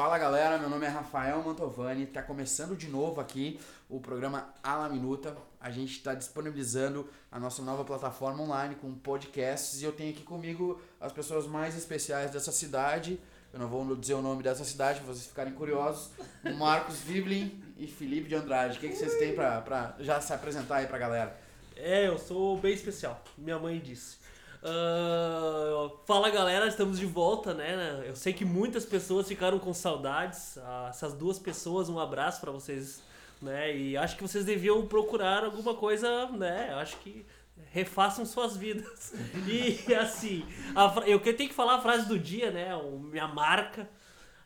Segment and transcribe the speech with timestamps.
[0.00, 4.74] Fala galera, meu nome é Rafael Mantovani, está começando de novo aqui o programa A
[4.76, 5.36] La Minuta.
[5.60, 10.22] A gente está disponibilizando a nossa nova plataforma online com podcasts e eu tenho aqui
[10.22, 13.20] comigo as pessoas mais especiais dessa cidade.
[13.52, 16.12] Eu não vou dizer o nome dessa cidade, para vocês ficarem curiosos.
[16.56, 18.78] Marcos Viblin e Felipe de Andrade.
[18.78, 21.38] O que, que vocês têm para já se apresentar aí para galera?
[21.76, 24.16] É, eu sou bem especial, minha mãe disse.
[24.62, 28.04] Uh, fala galera, estamos de volta, né?
[28.06, 30.56] Eu sei que muitas pessoas ficaram com saudades.
[30.56, 33.02] Uh, essas duas pessoas, um abraço para vocês,
[33.40, 33.74] né?
[33.74, 36.74] E acho que vocês deviam procurar alguma coisa, né?
[36.74, 37.24] Acho que
[37.72, 39.14] refaçam suas vidas.
[39.48, 40.44] E assim,
[40.76, 42.68] a, eu tenho que falar a frase do dia, né?
[43.10, 43.88] Minha marca.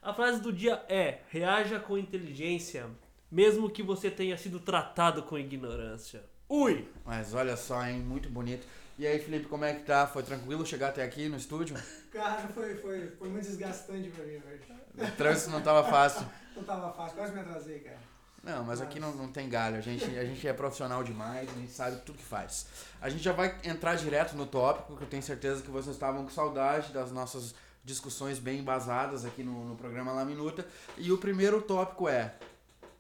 [0.01, 2.87] A frase do dia é: reaja com inteligência,
[3.31, 6.23] mesmo que você tenha sido tratado com ignorância.
[6.49, 6.87] Ui!
[7.05, 7.99] Mas olha só, hein?
[7.99, 8.65] Muito bonito.
[8.97, 10.07] E aí, Felipe, como é que tá?
[10.07, 11.77] Foi tranquilo chegar até aqui no estúdio?
[12.13, 14.63] Cara, foi, foi, foi muito desgastante pra mim hoje.
[14.97, 16.25] O trânsito não tava fácil.
[16.55, 17.99] não tava fácil, quase me atrasei, cara.
[18.45, 19.77] Não, mas aqui não, não tem galho.
[19.77, 22.67] A gente, a gente é profissional demais, a gente sabe tudo que faz.
[23.01, 26.23] A gente já vai entrar direto no tópico, que eu tenho certeza que vocês estavam
[26.23, 30.65] com saudade das nossas discussões bem embasadas aqui no, no programa La Minuta.
[30.97, 32.35] E o primeiro tópico é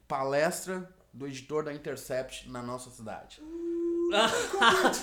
[0.09, 3.41] palestra do editor da Intercept na nossa cidade.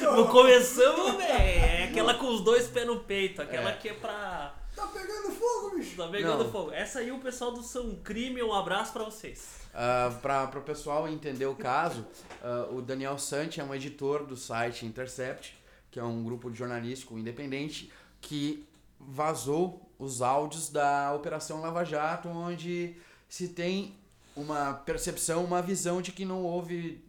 [0.01, 1.27] Não começamos bem.
[1.27, 3.77] É aquela com os dois pés no peito, aquela É.
[3.77, 4.55] que é pra.
[4.75, 5.97] Tá pegando fogo, bicho!
[5.97, 6.51] Tá pegando Não.
[6.51, 6.71] fogo.
[6.71, 9.59] Essa aí o pessoal do São Crime, um abraço pra vocês.
[9.73, 12.05] Uh, para o pessoal entender o caso,
[12.43, 15.57] ah, o Daniel Santi é um editor do site Intercept,
[15.89, 18.65] que é um grupo jornalístico independente que
[18.99, 22.95] vazou os áudios da Operação Lava Jato, onde
[23.29, 23.95] se tem
[24.35, 27.03] uma percepção, uma visão de que não houve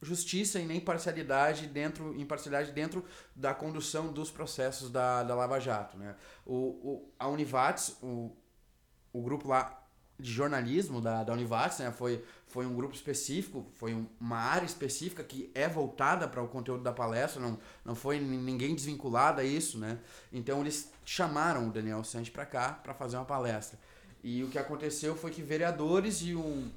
[0.00, 3.04] justiça e nem parcialidade dentro, imparcialidade dentro
[3.34, 5.96] da condução dos processos da, da Lava Jato.
[5.96, 6.14] Né?
[6.46, 8.30] O, o, a Univates, o,
[9.12, 9.74] o grupo lá
[10.20, 11.92] de jornalismo da, da Univates, né?
[11.92, 16.48] foi, foi um grupo específico, foi um- uma área específica que é voltada para o
[16.48, 19.98] conteúdo da palestra, não, não foi ni- ninguém desvinculado a isso, né?
[20.32, 23.78] Então eles chamaram o Daniel Santos para cá para fazer uma palestra.
[24.22, 26.68] E o que aconteceu foi que vereadores e um,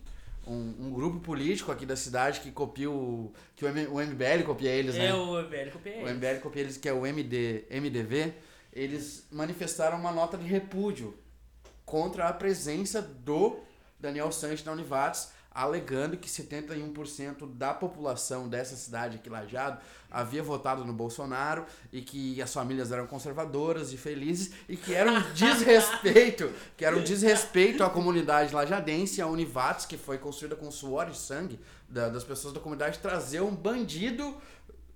[0.47, 3.31] um, um grupo político aqui da cidade que copia o.
[3.55, 5.07] que o, M, o MBL copia eles, né?
[5.07, 6.03] É o Velho Copiei.
[6.03, 8.33] O MBL copia eles, que é o MD, MDV,
[8.73, 11.17] eles manifestaram uma nota de repúdio
[11.85, 13.59] contra a presença do
[13.99, 19.79] Daniel Sanches na Univates, alegando que 71% da população dessa cidade aqui, Lajado,
[20.09, 25.11] havia votado no Bolsonaro e que as famílias eram conservadoras e felizes e que era
[25.11, 30.71] um desrespeito, que era um desrespeito à comunidade lajadense, a Univates, que foi construída com
[30.71, 34.35] suor e sangue da- das pessoas da comunidade, trazer um bandido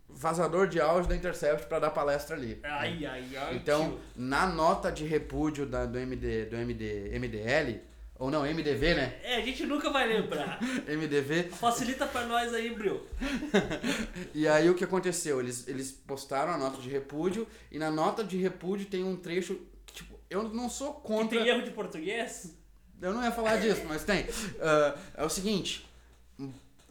[0.07, 2.59] vazador de áudio da Intercept para dar palestra ali.
[2.63, 3.55] Ai, ai, ai.
[3.57, 3.99] Então, tio.
[4.15, 7.81] na nota de repúdio da, do, MD, do MD, MDL,
[8.17, 9.19] ou não, MDV, né?
[9.23, 10.59] É, a gente nunca vai lembrar.
[10.87, 11.49] MDV.
[11.49, 13.01] Facilita pra nós aí, Bril.
[14.33, 15.39] E aí o que aconteceu?
[15.39, 19.59] Eles, eles postaram a nota de repúdio e na nota de repúdio tem um trecho
[19.85, 21.39] que, tipo, eu não sou contra.
[21.39, 22.53] tem erro de português?
[23.01, 24.25] Eu não ia falar disso, mas tem.
[24.59, 25.87] Ah, é o seguinte: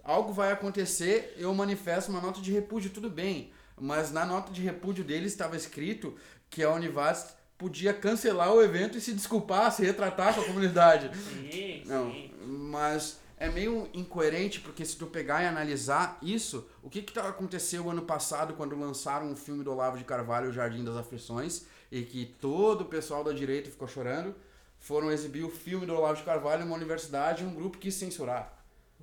[0.02, 3.50] algo vai acontecer, eu manifesto uma nota de repúdio, tudo bem.
[3.76, 6.16] Mas na nota de repúdio deles estava escrito
[6.48, 11.10] que a Univates podia cancelar o evento e se desculpar, se retratar com a comunidade.
[11.50, 12.30] Sim, Não, sim.
[12.46, 17.28] mas é meio incoerente porque se tu pegar e analisar isso, o que que tá-
[17.28, 21.64] aconteceu ano passado quando lançaram o filme do Olavo de Carvalho, O Jardim das Aflições,
[21.90, 24.34] e que todo o pessoal da direita ficou chorando,
[24.78, 27.94] foram exibir o filme do Olavo de Carvalho em uma universidade e um grupo quis
[27.94, 28.52] censurar,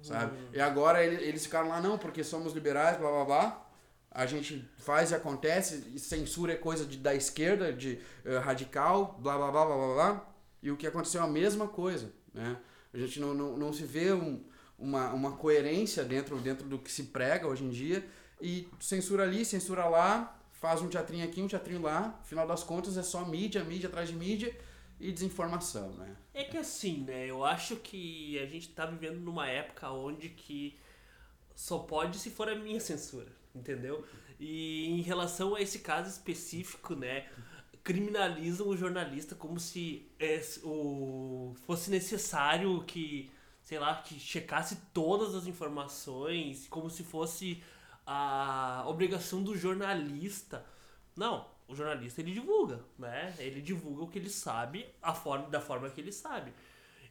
[0.01, 0.38] sabe?
[0.53, 3.66] E agora ele- eles ficaram lá, não, porque somos liberais, blá blá blá,
[4.11, 9.17] a gente faz e acontece, e censura é coisa de, da esquerda, de eh, radical,
[9.19, 10.33] blá blá blá blá blá blá.
[10.61, 12.57] E o que aconteceu é a mesma coisa, né?
[12.94, 14.44] A gente não, não, não se vê um,
[14.77, 18.05] uma, uma coerência dentro, dentro do que se prega hoje em dia
[18.41, 22.97] e censura ali, censura lá, faz um teatrinho aqui, um teatrinho lá, final das contas
[22.97, 24.55] é só mídia, mídia atrás de mídia
[24.99, 26.16] e desinformação, né?
[26.33, 27.25] É que assim, né?
[27.28, 30.78] Eu acho que a gente tá vivendo numa época onde que
[31.55, 34.05] só pode se for a minha censura, entendeu?
[34.39, 37.27] E em relação a esse caso específico, né?
[37.83, 43.31] Criminalizam o jornalista como se é, o, fosse necessário que,
[43.61, 47.63] sei lá, que checasse todas as informações, como se fosse
[48.05, 50.65] a obrigação do jornalista.
[51.15, 53.33] Não, o jornalista ele divulga, né?
[53.39, 56.53] Ele divulga o que ele sabe, a forma, da forma que ele sabe.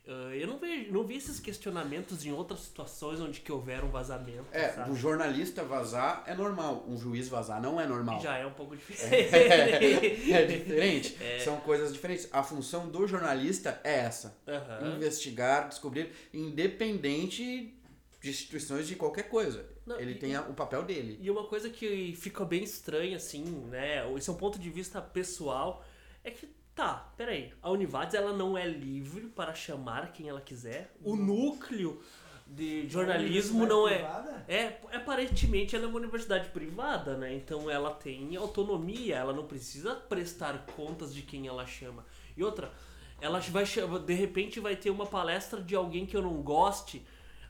[0.07, 3.91] Ah, eu não, vejo, não vi esses questionamentos em outras situações onde que houver um
[3.91, 4.47] vazamento.
[4.51, 4.91] É, sabe?
[4.91, 8.21] o jornalista vazar é normal, um juiz vazar não é normal.
[8.21, 9.07] Já é um pouco difícil.
[9.09, 11.17] é diferente.
[11.21, 11.39] É.
[11.41, 12.29] São coisas diferentes.
[12.33, 14.97] A função do jornalista é essa: Aham.
[14.97, 17.75] investigar, descobrir, independente
[18.23, 19.67] de instituições de qualquer coisa.
[19.87, 21.19] Não, Ele e- tem a- o papel dele.
[21.21, 24.03] E uma coisa que fica bem estranha, assim, né?
[24.17, 25.85] Esse é um ponto de vista pessoal.
[26.23, 26.47] É que,
[26.81, 27.53] tá, peraí.
[27.61, 30.91] A Univates, ela não é livre para chamar quem ela quiser.
[31.05, 32.03] O núcleo
[32.47, 33.99] de jornalismo não é...
[33.99, 34.45] Privada?
[34.49, 37.35] É, aparentemente ela é uma universidade privada, né?
[37.35, 42.07] Então ela tem autonomia, ela não precisa prestar contas de quem ela chama.
[42.35, 42.73] E outra,
[43.21, 47.07] ela vai chamar, de repente vai ter uma palestra de alguém que eu não goste.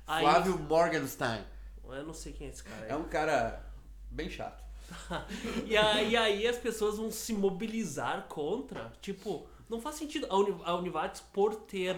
[0.09, 1.45] Aí, Flávio Morgenstein.
[1.85, 2.87] Eu não sei quem é esse cara.
[2.87, 3.65] É um cara
[4.11, 4.70] bem chato.
[5.67, 8.93] E aí, e aí as pessoas vão se mobilizar contra.
[9.01, 10.27] Tipo, não faz sentido.
[10.31, 11.97] A, a Univates, por ter.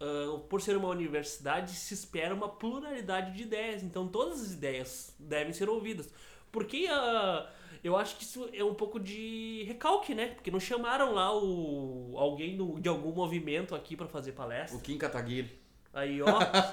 [0.00, 3.82] ah, por ser uma universidade, se espera uma pluralidade de ideias.
[3.82, 6.08] Então todas as ideias devem ser ouvidas.
[6.50, 7.48] Porque ah,
[7.84, 10.28] eu acho que isso é um pouco de recalque, né?
[10.28, 14.76] Porque não chamaram lá o alguém do- de algum movimento aqui pra fazer palestra.
[14.76, 15.59] O Kim Kataguiri.
[15.92, 16.28] Aí, ó,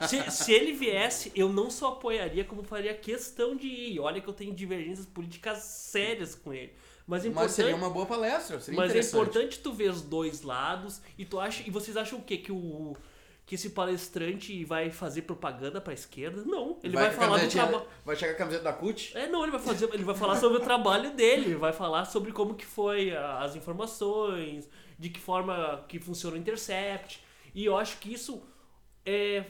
[0.07, 3.93] se, se ele viesse, eu não só apoiaria, como faria questão de ir.
[3.95, 6.73] E Olha que eu tenho divergências políticas sérias com ele.
[7.07, 10.41] Mas é Mas seria uma boa palestra, seria mas é importante tu ver os dois
[10.41, 12.37] lados e tu acha e vocês acham o quê?
[12.37, 12.95] Que o
[13.45, 16.43] que esse palestrante vai fazer propaganda pra esquerda?
[16.43, 17.85] Não, ele vai, a falar do trabalho.
[18.03, 19.17] Vai chegar a camiseta da CUT?
[19.17, 22.03] É, não, ele vai fazer, ele vai falar sobre o trabalho dele, ele vai falar
[22.03, 24.69] sobre como que foi as informações,
[24.99, 27.23] de que forma que funciona o Intercept.
[27.55, 28.43] E eu acho que isso
[29.09, 29.45] é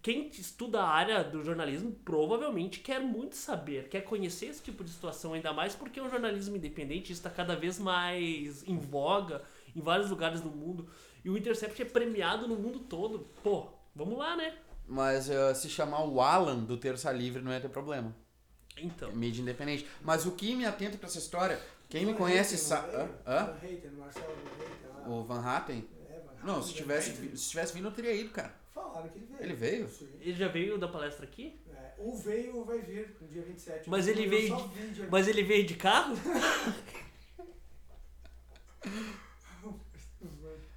[0.00, 4.90] quem estuda a área do jornalismo provavelmente quer muito saber, quer conhecer esse tipo de
[4.90, 9.42] situação ainda mais porque o jornalismo independente está cada vez mais em voga
[9.76, 10.88] em vários lugares do mundo
[11.22, 13.28] e o Intercept é premiado no mundo todo.
[13.42, 14.54] Pô, vamos lá, né?
[14.88, 18.14] Mas eh, se chamar o Alan do Terça Livre não ia ter problema.
[18.76, 19.86] Então, Mídia independente.
[20.00, 22.90] Mas o que me atenta pra essa história, quem me conhece sabe.
[22.96, 23.06] não?
[23.24, 25.12] Van Hatten, Van Hatten.
[25.12, 25.88] O Van Hatten?
[26.08, 28.61] É, Van Não, Hatten, se Van tivesse, se tivesse vindo, eu teria ido, cara.
[28.74, 29.42] Falaram que ele veio.
[29.42, 29.88] Ele veio?
[29.88, 30.08] Sim.
[30.20, 31.60] ele já veio da palestra aqui?
[31.74, 33.88] É, o veio ou vai vir no dia 27.
[33.90, 34.56] Mas ele veio
[34.94, 36.14] de- Mas ele veio de carro?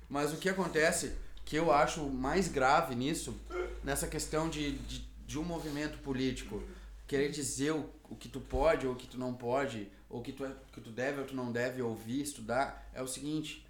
[0.09, 1.13] Mas o que acontece,
[1.43, 3.35] que eu acho mais grave nisso,
[3.83, 6.61] nessa questão de, de, de um movimento político,
[7.07, 10.23] querer dizer o, o que tu pode ou o que tu não pode, ou o
[10.23, 13.64] que tu, é- que tu deve ou tu não deve ouvir, estudar, é o seguinte.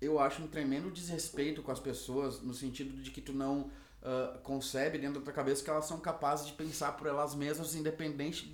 [0.00, 3.70] Eu acho um tremendo desrespeito com as pessoas, no sentido de que tu não
[4.06, 7.74] ah, concebe dentro da tua cabeça que elas são capazes de pensar por elas mesmas,
[7.74, 8.46] independente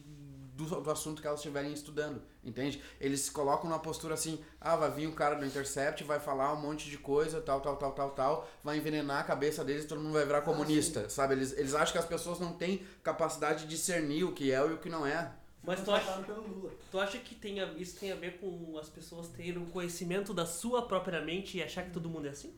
[0.55, 2.83] do, do assunto que elas estiverem estudando, entende?
[2.99, 6.55] Eles se colocam numa postura assim, ah, vai vir o cara do Intercept, vai falar
[6.55, 9.89] um monte de coisa, tal, tal, tal, tal, tal, vai envenenar a cabeça deles e
[9.89, 11.35] todo mundo vai virar comunista, sabe?
[11.35, 14.73] Eles, eles acham que as pessoas não têm capacidade de discernir o que é e
[14.73, 15.33] o que não é.
[15.65, 16.73] Mas tu acha, pelo Lula.
[16.91, 20.35] tu acha que tem a- isso tem a ver com as pessoas terem o conhecimento
[20.35, 22.53] da sua própria mente e achar que todo mundo é assim?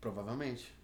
[0.00, 0.74] Provavelmente.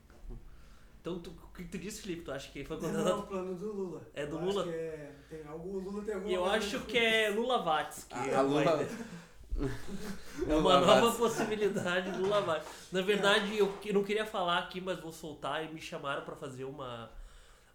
[1.00, 2.22] Então, tu, o que tu disse, Felipe?
[2.22, 3.18] Tu acha que foi Não, contratado?
[3.18, 4.02] o plano do Lula.
[4.14, 4.62] É do Eu Lula?
[4.62, 7.58] Acho que é, tem algo, o Lula tem alguma E eu acho que é Lula
[7.62, 8.04] Vates.
[8.04, 8.88] Que A- é a uma Lula-.
[10.48, 12.68] É uma nova possibilidade do Lula Vates.
[12.92, 16.36] Na verdade, eu que- não queria falar aqui, mas vou soltar e me chamaram pra
[16.36, 17.10] fazer uma,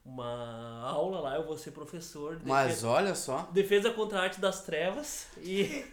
[0.07, 1.35] uma aula lá.
[1.35, 5.27] Eu vou ser professor de Mas defesa, olha só, defesa contra a arte das trevas
[5.37, 5.85] e.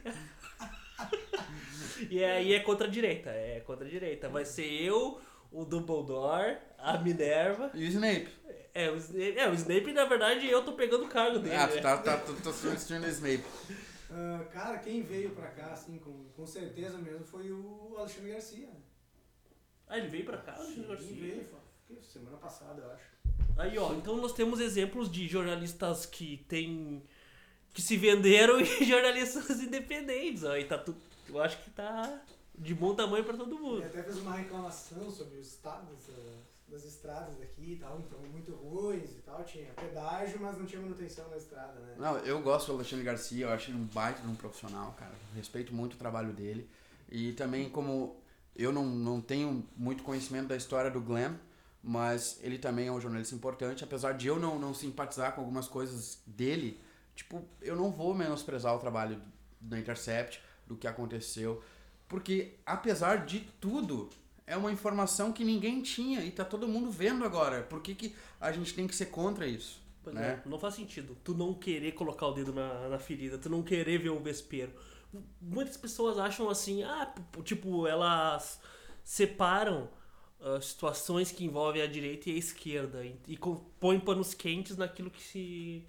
[2.08, 3.30] e aí é contra a direita.
[3.30, 4.28] É contra a direita.
[4.28, 5.20] Vai ser eu,
[5.50, 7.70] o Dumbledore, a Minerva.
[7.74, 8.28] e o Snape?
[8.72, 11.56] É, o Snape, é, o Snape, na verdade, eu tô pegando o cargo dele.
[11.56, 11.80] Ah, tu né?
[11.80, 13.44] tá, tá, tá substituindo o Snape.
[14.10, 18.68] Ah, cara, quem veio pra cá, assim, com, com certeza mesmo, foi o Alexandre Garcia.
[19.86, 20.54] Ah, ele veio pra cá?
[20.54, 21.16] Alexandre Garcia?
[21.16, 23.13] veio, foi semana passada, eu acho.
[23.56, 27.02] Aí, ó, então nós temos exemplos de jornalistas que tem
[27.72, 30.42] que se venderam e jornalistas independentes.
[30.42, 32.22] E tá tudo, eu acho que tá
[32.56, 33.82] de bom tamanho pra todo Ele mundo.
[33.84, 36.14] até fez uma reclamação sobre o estado das,
[36.68, 39.42] das estradas daqui e tal, então muito ruins e tal.
[39.44, 41.94] Tinha pedágio, mas não tinha manutenção na estrada, né?
[41.98, 45.14] Não, eu gosto do Alexandre Garcia, eu acho ele um baita de um profissional, cara.
[45.34, 46.68] Respeito muito o trabalho dele.
[47.10, 48.16] E também como
[48.56, 51.34] eu não, não tenho muito conhecimento da história do Glenn,
[51.86, 55.68] mas ele também é um jornalista importante, apesar de eu não, não simpatizar com algumas
[55.68, 56.80] coisas dele,
[57.14, 59.20] tipo, eu não vou menosprezar o trabalho
[59.60, 61.62] da Intercept, do que aconteceu,
[62.08, 64.08] porque apesar de tudo,
[64.46, 67.62] é uma informação que ninguém tinha e tá todo mundo vendo agora.
[67.62, 69.82] Por que, que a gente tem que ser contra isso?
[70.02, 70.42] Pois né?
[70.44, 71.16] é, não faz sentido.
[71.22, 74.72] Tu não querer colocar o dedo na, na ferida, tu não querer ver o vespeiro.
[75.40, 78.58] Muitas pessoas acham assim, ah, tipo, elas
[79.02, 79.88] separam
[80.44, 83.38] uh, situações que envolvem a direita e a esquerda e, e
[83.80, 85.84] põe panos quentes naquilo que se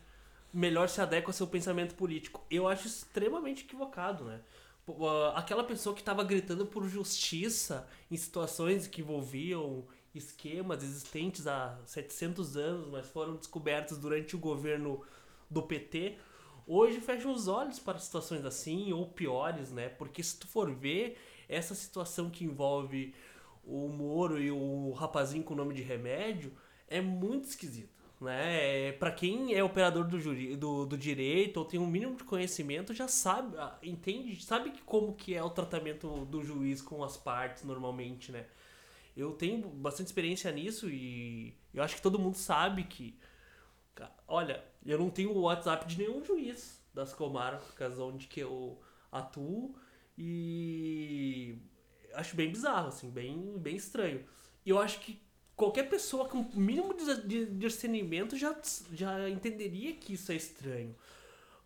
[0.54, 2.46] melhor se adequa ao seu pensamento político.
[2.50, 4.40] Eu acho extremamente equivocado, né?
[4.88, 9.84] Uh, aquela pessoa que estava gritando por justiça em situações que envolviam
[10.14, 15.02] esquemas existentes há 700 anos, mas foram descobertos durante o governo
[15.50, 16.18] do PT,
[16.66, 19.90] hoje fecha os olhos para situações assim ou piores, né?
[19.90, 21.18] Porque se tu for ver
[21.50, 23.14] essa situação que envolve
[23.66, 26.54] o Moro e o rapazinho com o nome de remédio
[26.88, 27.96] é muito esquisito.
[28.22, 28.88] Né?
[28.88, 32.24] É, para quem é operador do, juri, do, do direito ou tem um mínimo de
[32.24, 37.18] conhecimento já sabe, ah, entende, sabe como que é o tratamento do juiz com as
[37.18, 38.46] partes normalmente, né?
[39.18, 43.18] Eu tenho bastante experiência nisso e eu acho que todo mundo sabe que
[44.28, 48.80] olha, eu não tenho o WhatsApp de nenhum juiz das comarcas onde que eu
[49.12, 49.76] atuo
[50.18, 51.58] e
[52.16, 54.24] acho bem bizarro, assim, bem, bem estranho.
[54.66, 55.22] E eu acho que
[55.56, 58.56] qualquer pessoa com o mínimo de, discernimento já,
[58.92, 60.96] já entenderia que isso é estranho.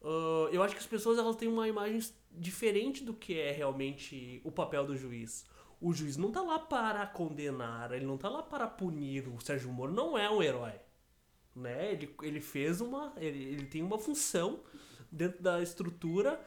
[0.01, 1.99] Uh, eu acho que as pessoas elas têm uma imagem
[2.31, 5.45] diferente do que é realmente o papel do juiz.
[5.81, 9.27] O juiz não tá lá para condenar, ele não tá lá para punir.
[9.27, 10.73] O Sérgio Moro não é um herói.
[11.55, 11.93] Né?
[11.93, 13.13] Ele, ele fez uma.
[13.17, 14.61] Ele, ele tem uma função
[15.11, 16.39] dentro da estrutura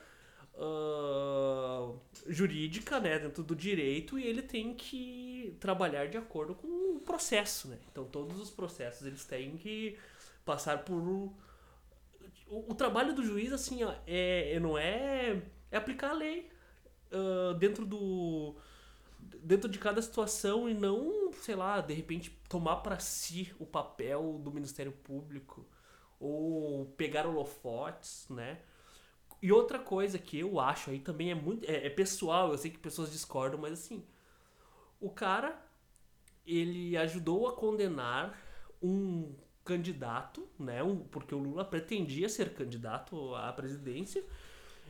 [0.55, 7.01] uh, jurídica, né, dentro do direito, e ele tem que trabalhar de acordo com o
[7.01, 7.79] processo, né?
[7.91, 9.99] Então todos os processos eles têm que
[10.45, 11.35] passar por o,
[12.49, 16.51] o trabalho do juiz assim, ó, é, é não é é aplicar a lei
[17.11, 18.55] uh, dentro do
[19.43, 24.41] dentro de cada situação e não, sei lá, de repente tomar para si o papel
[24.43, 25.67] do Ministério Público
[26.21, 28.59] ou pegar holofotes, né?
[29.43, 31.69] E outra coisa que eu acho aí também é muito.
[31.69, 34.05] É, é, pessoal, eu sei que pessoas discordam, mas assim.
[35.01, 35.61] O cara,
[36.47, 38.41] ele ajudou a condenar
[38.81, 39.35] um
[39.65, 40.81] candidato, né?
[40.81, 44.25] Um, porque o Lula pretendia ser candidato à presidência.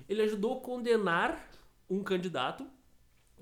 [0.07, 1.49] Ele ajudou a condenar
[1.89, 2.69] um candidato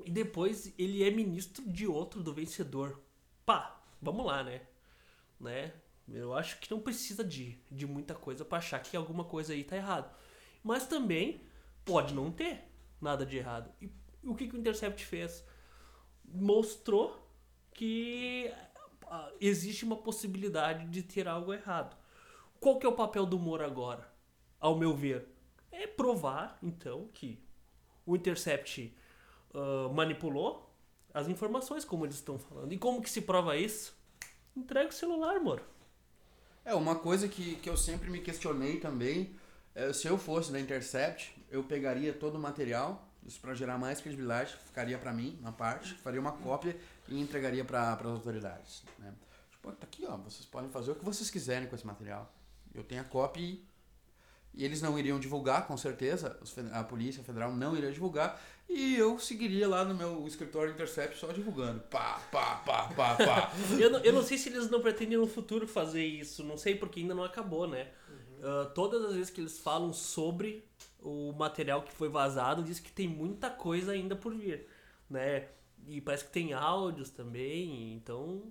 [0.05, 3.01] e depois ele é ministro de outro do vencedor.
[3.45, 4.63] Pá, vamos lá, né?
[5.41, 5.73] Né?
[6.09, 9.65] Eu acho que não precisa de, de muita coisa para achar que alguma coisa aí
[9.65, 10.13] tá errado.
[10.63, 11.41] Mas também
[11.85, 12.65] pode não ter
[13.01, 13.71] nada de errado.
[13.81, 13.91] E
[14.23, 15.45] o que, que o Intercept fez?
[16.25, 17.17] Mostrou
[17.73, 18.53] que
[19.07, 21.97] ah, existe uma possibilidade de ter algo errado.
[22.61, 24.09] Qual que é o papel do Moro agora?
[24.61, 25.27] Ao meu ver,
[25.73, 27.43] é provar, então, que
[28.05, 28.95] o Intercept
[29.55, 30.71] uh, manipulou
[31.13, 32.73] as informações, como eles estão falando.
[32.73, 33.99] E como que se prova isso?
[34.55, 35.65] Entrega o celular, Moro.
[36.65, 39.35] É, uma coisa que, que eu sempre me questionei também
[39.93, 44.57] se eu fosse da Intercept, eu pegaria todo o material, isso para gerar mais credibilidade,
[44.67, 46.77] ficaria para mim, na parte, faria uma cópia
[47.09, 48.83] e entregaria para as autoridades.
[48.99, 49.13] Né?
[49.51, 52.33] Tipo, tá aqui, ó, vocês podem fazer o que vocês quiserem com esse material.
[52.75, 53.65] Eu tenho a cópia e,
[54.55, 56.39] e eles não iriam divulgar, com certeza,
[56.73, 61.33] a Polícia Federal não iria divulgar, e eu seguiria lá no meu escritório Intercept só
[61.33, 61.81] divulgando.
[61.91, 63.53] Pá, pá, pá, pá, pá.
[63.79, 66.77] eu, não, eu não sei se eles não pretendem no futuro fazer isso, não sei
[66.77, 67.89] porque ainda não acabou, né?
[68.41, 70.65] Uh, todas as vezes que eles falam sobre
[70.99, 74.67] o material que foi vazado, diz que tem muita coisa ainda por vir,
[75.09, 75.49] né?
[75.87, 78.43] E parece que tem áudios também, então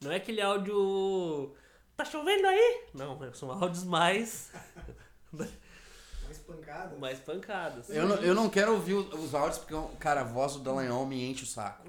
[0.00, 1.54] não é aquele áudio
[1.96, 2.84] tá chovendo aí?
[2.94, 4.50] Não, são áudios mais
[6.32, 6.98] mais pancadas.
[6.98, 7.90] Mais pancadas.
[7.90, 11.30] Eu não, eu não quero ouvir os áudios porque, cara, a voz do Dallagnol me
[11.30, 11.86] enche o saco.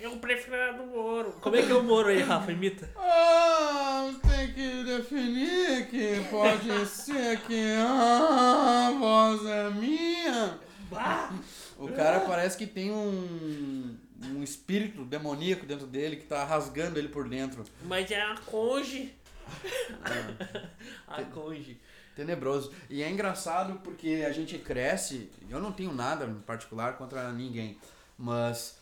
[0.00, 1.32] Eu prefiro a do Moro.
[1.40, 2.50] Como é que é o Moro aí, Rafa?
[2.50, 2.90] Imita.
[3.96, 10.58] Ah, tem que definir que pode ser que a voz é minha.
[10.90, 11.32] Bah.
[11.78, 13.96] O cara parece que tem um,
[14.34, 17.64] um espírito demoníaco dentro dele que tá rasgando ele por dentro.
[17.84, 19.14] Mas é a conge.
[20.04, 20.60] É.
[21.06, 21.80] a conge.
[22.14, 22.72] Tenebroso.
[22.88, 25.30] E é engraçado porque a gente cresce.
[25.48, 27.78] Eu não tenho nada em particular contra ninguém,
[28.16, 28.78] mas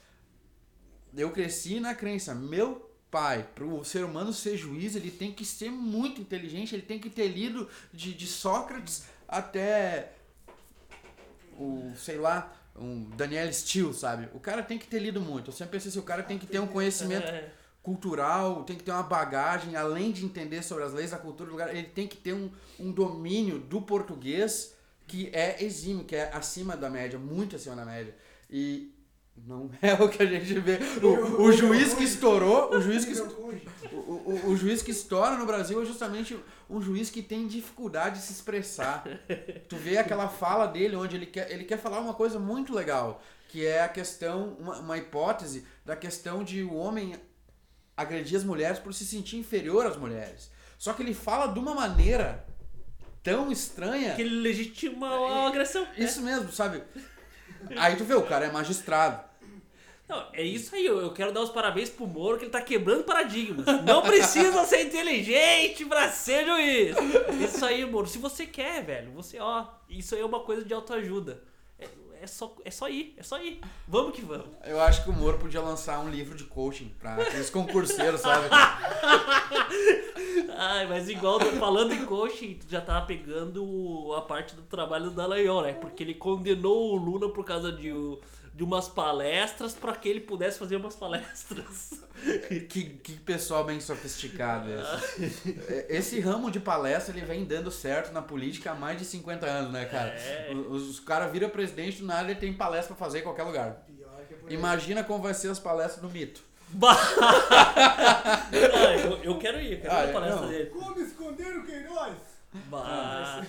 [1.16, 2.34] eu cresci na crença.
[2.34, 6.82] Meu pai, para o ser humano ser juiz, ele tem que ser muito inteligente, ele
[6.82, 10.12] tem que ter lido de, de Sócrates até
[11.58, 14.28] o, sei lá, um Daniel Steele, sabe?
[14.32, 15.50] O cara tem que ter lido muito.
[15.50, 17.26] Eu sempre pensei assim, o cara tem que ter um conhecimento.
[17.82, 21.52] Cultural, tem que ter uma bagagem, além de entender sobre as leis da cultura do
[21.52, 24.74] lugar, ele tem que ter um, um domínio do português
[25.06, 28.14] que é exímio, que é acima da média, muito acima da média.
[28.48, 28.94] E
[29.36, 30.78] não é o que a gente vê.
[31.02, 33.14] O, o juiz que estourou, o juiz que,
[33.92, 38.20] o, o, o juiz que estoura no Brasil é justamente um juiz que tem dificuldade
[38.20, 39.04] de se expressar.
[39.68, 43.22] Tu vê aquela fala dele onde ele quer, ele quer falar uma coisa muito legal,
[43.48, 47.14] que é a questão, uma, uma hipótese da questão de o homem
[47.96, 50.50] agredir as mulheres por se sentir inferior às mulheres.
[50.78, 52.44] Só que ele fala de uma maneira
[53.22, 54.14] tão estranha.
[54.14, 55.82] Que ele legitima a agressão.
[55.82, 55.94] né?
[55.98, 56.82] Isso mesmo, sabe?
[57.76, 59.22] Aí tu vê, o cara é magistrado.
[60.08, 62.60] Não, é isso aí, eu eu quero dar os parabéns pro Moro que ele tá
[62.60, 63.64] quebrando paradigmas.
[63.84, 66.96] Não precisa ser inteligente pra ser juiz.
[67.40, 70.74] Isso aí, Moro, se você quer, velho, você, ó, isso aí é uma coisa de
[70.74, 71.42] autoajuda.
[72.22, 73.60] É, só, é só ir, é só ir.
[73.88, 74.46] Vamos que vamos.
[74.64, 78.46] Eu acho que o Moro podia lançar um livro de coaching pra aqueles concurseiros, sabe?
[80.56, 85.10] Ai, mas igual falando em coaching, tu já tava pegando a parte do trabalho do
[85.16, 85.72] Dallagnol, né?
[85.72, 88.20] Porque ele condenou o Lula por causa de, o-
[88.54, 92.00] de umas palestras pra que ele pudesse fazer umas palestras.
[92.68, 95.58] Que, que pessoal bem sofisticado esse.
[95.88, 99.72] Esse ramo de palestra ele vem dando certo na política há mais de 50 anos,
[99.72, 100.10] né, cara?
[100.10, 100.52] É.
[100.70, 103.84] Os, os caras viram presidente do nada ele tem palestra pra fazer em qualquer lugar.
[104.48, 104.54] É.
[104.54, 106.42] Imagina como vai ser as palestras do mito.
[106.68, 106.96] Bah!
[107.74, 110.48] Ah, eu, eu quero ir, eu quero Ah, ir na palestra não.
[110.48, 110.66] dele.
[110.70, 112.14] Como esconder o Queiroz?
[112.68, 113.44] Bah.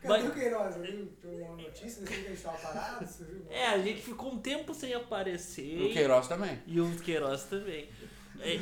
[0.00, 0.76] Cadê Mas- o Queiroz?
[0.76, 3.44] Eu vi uma notícia que a gente tava parado, você viu?
[3.50, 5.82] É, a gente ficou um tempo sem aparecer.
[5.82, 6.58] O Queiroz também.
[6.66, 7.88] E o Queiroz também.
[8.40, 8.58] É.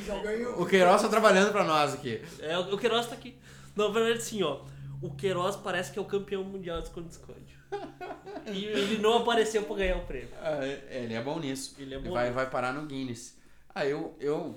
[0.57, 2.21] O Queiroz tá trabalhando pra nós aqui.
[2.41, 3.37] é, o Queiroz tá aqui.
[3.75, 4.61] Na verdade, assim, ó.
[5.01, 7.57] O Queiroz parece que é o campeão mundial de esconde-esconde.
[8.51, 10.29] E ele não apareceu pra ganhar o prêmio.
[10.41, 11.75] Ah, Ele é bom nisso.
[11.77, 12.35] Ele é bom vai, nisso.
[12.35, 13.37] vai parar no Guinness.
[13.75, 14.55] Ah, eu, eu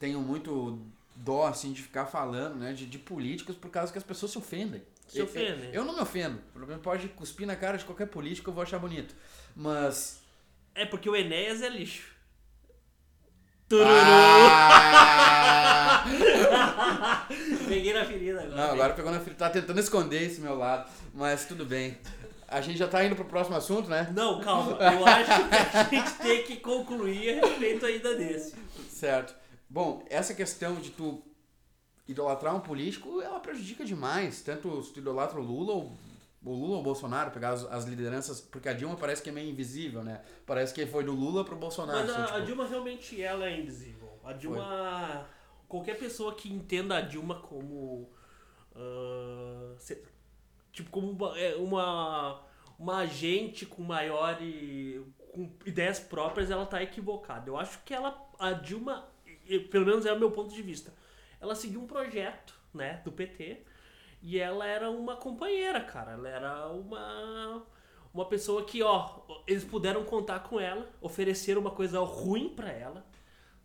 [0.00, 0.80] tenho muito
[1.14, 4.38] dó, assim, de ficar falando, né, de, de políticos por causa que as pessoas se
[4.38, 4.82] ofendem.
[5.06, 5.68] Se ofendem.
[5.68, 6.38] Eu, eu não me ofendo.
[6.52, 9.14] Pelo menos pode cuspir na cara de qualquer político, eu vou achar bonito.
[9.54, 10.20] Mas...
[10.74, 12.14] É porque o Enéas é lixo.
[13.72, 14.44] Ah!
[17.66, 18.56] Peguei na ferida agora.
[18.56, 19.36] Não, agora pegou na frente.
[19.36, 21.98] Tá tentando esconder esse meu lado, mas tudo bem.
[22.46, 24.12] A gente já tá indo pro próximo assunto, né?
[24.14, 24.72] Não, calma.
[24.72, 28.54] Eu acho que a gente tem que concluir a respeito ainda desse.
[28.88, 29.34] Certo.
[29.68, 31.22] Bom, essa questão de tu
[32.06, 34.42] idolatrar um político, ela prejudica demais.
[34.42, 35.92] Tanto se tu idolatra o Lula ou
[36.44, 39.32] o Lula ou o Bolsonaro, pegar as, as lideranças, porque a Dilma parece que é
[39.32, 40.22] meio invisível, né?
[40.44, 41.98] Parece que foi do Lula pro Bolsonaro.
[42.00, 44.18] Mas assim, a, a tipo, Dilma realmente ela é invisível.
[44.22, 45.26] A Dilma.
[45.66, 48.10] Qualquer pessoa que entenda a Dilma como.
[48.74, 50.02] ah, se-
[50.72, 52.42] tipo, como uma, é, uma,
[53.00, 54.36] agente com maior.
[54.42, 57.48] e- com ideias próprias, ela tá equivocada.
[57.50, 58.16] Eu acho que ela.
[58.38, 59.08] A Dilma,
[59.70, 60.92] pelo menos é o meu ponto de vista.
[61.44, 63.62] Ela seguiu um projeto, né, do PT.
[64.22, 66.12] E ela era uma companheira, cara.
[66.12, 67.62] Ela era uma
[68.12, 73.04] uma pessoa que, ó, eles puderam contar com ela, ofereceram uma coisa ruim pra ela,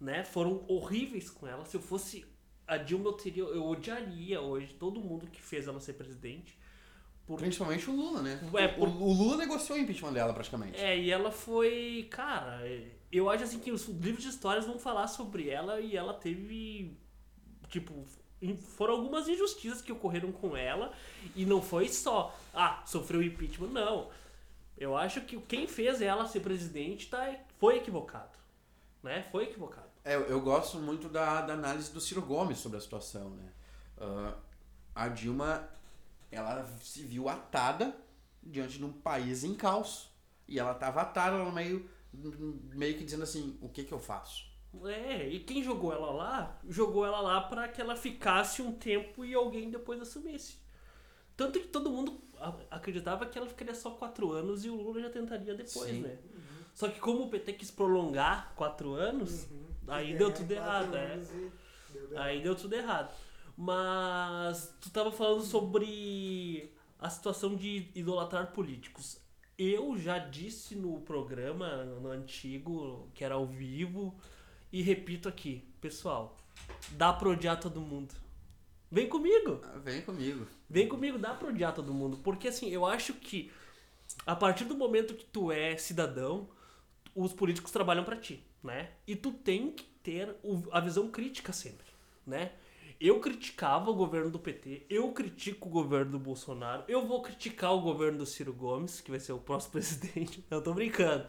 [0.02, 0.24] né?
[0.24, 1.64] Foram horríveis com ela.
[1.66, 2.26] Se eu fosse
[2.68, 6.58] a Dilma, eu teria, eu odiaria hoje todo mundo que fez ela ser presidente.
[7.28, 7.38] Por...
[7.38, 8.40] Principalmente o Lula, né?
[8.56, 10.80] É, o, por- o Lula negociou o impeachment dela, praticamente.
[10.80, 12.60] É, e ela foi, cara,
[13.12, 16.98] eu acho assim que os livros de histórias vão falar sobre ela e ela teve
[17.70, 18.06] tipo
[18.78, 20.94] foram algumas injustiças que ocorreram com ela
[21.36, 24.10] e não foi só, ah, sofreu impeachment, não.
[24.78, 28.38] Eu acho que quem fez ela ser presidente tá, foi equivocado.
[29.04, 29.28] Né?
[29.32, 29.90] Foi equivocado.
[30.06, 33.52] É, eu, gosto muito da, da análise do Ciro Gomes sobre a situação, né?
[33.98, 34.36] Ah,
[34.96, 35.70] a Dilma,
[36.32, 37.96] ela se viu atada
[38.42, 40.10] diante de um país em caos.
[40.48, 44.49] E ela estava atada, ela meio, meio que dizendo assim, o que que eu faço?
[44.86, 49.26] É, e quem jogou ela lá, jogou ela lá pra que ela ficasse um tempo
[49.26, 50.58] e alguém depois assumisse.
[51.36, 52.22] Tanto que todo mundo
[52.70, 56.02] acreditava que ela ficaria só quatro anos e o Lula já tentaria depois, Sim.
[56.02, 56.18] né?
[56.74, 59.48] Só que como o PT quis prolongar quatro anos,
[59.88, 61.18] aí É, deu tudo errado, é.
[61.18, 62.20] e deu.
[62.20, 63.14] Aí deu tudo errado.
[63.58, 69.20] Mas tu tava falando sobre a situação de idolatrar políticos.
[69.58, 74.16] Eu já disse no programa, no antigo, que era ao vivo,
[74.72, 76.38] e repito aqui, pessoal,
[76.92, 78.14] dá pra odiar todo mundo.
[78.92, 79.62] Vem comigo!
[79.64, 80.48] Ah, Vem comigo.
[80.70, 82.18] Vem comigo, dá pra odiar todo mundo.
[82.18, 83.52] Porque assim, eu acho que
[84.26, 86.50] a partir do momento que tu é cidadão,
[87.16, 88.92] os políticos trabalham pra ti, né?
[89.06, 90.36] E tu tem que ter
[90.72, 91.86] a visão crítica sempre,
[92.26, 92.52] né?
[93.00, 97.74] Eu criticava o governo do PT, eu critico o governo do Bolsonaro, eu vou criticar
[97.74, 100.44] o governo do Ciro Gomes, que vai ser o próximo presidente.
[100.52, 101.26] Eu tô brincando.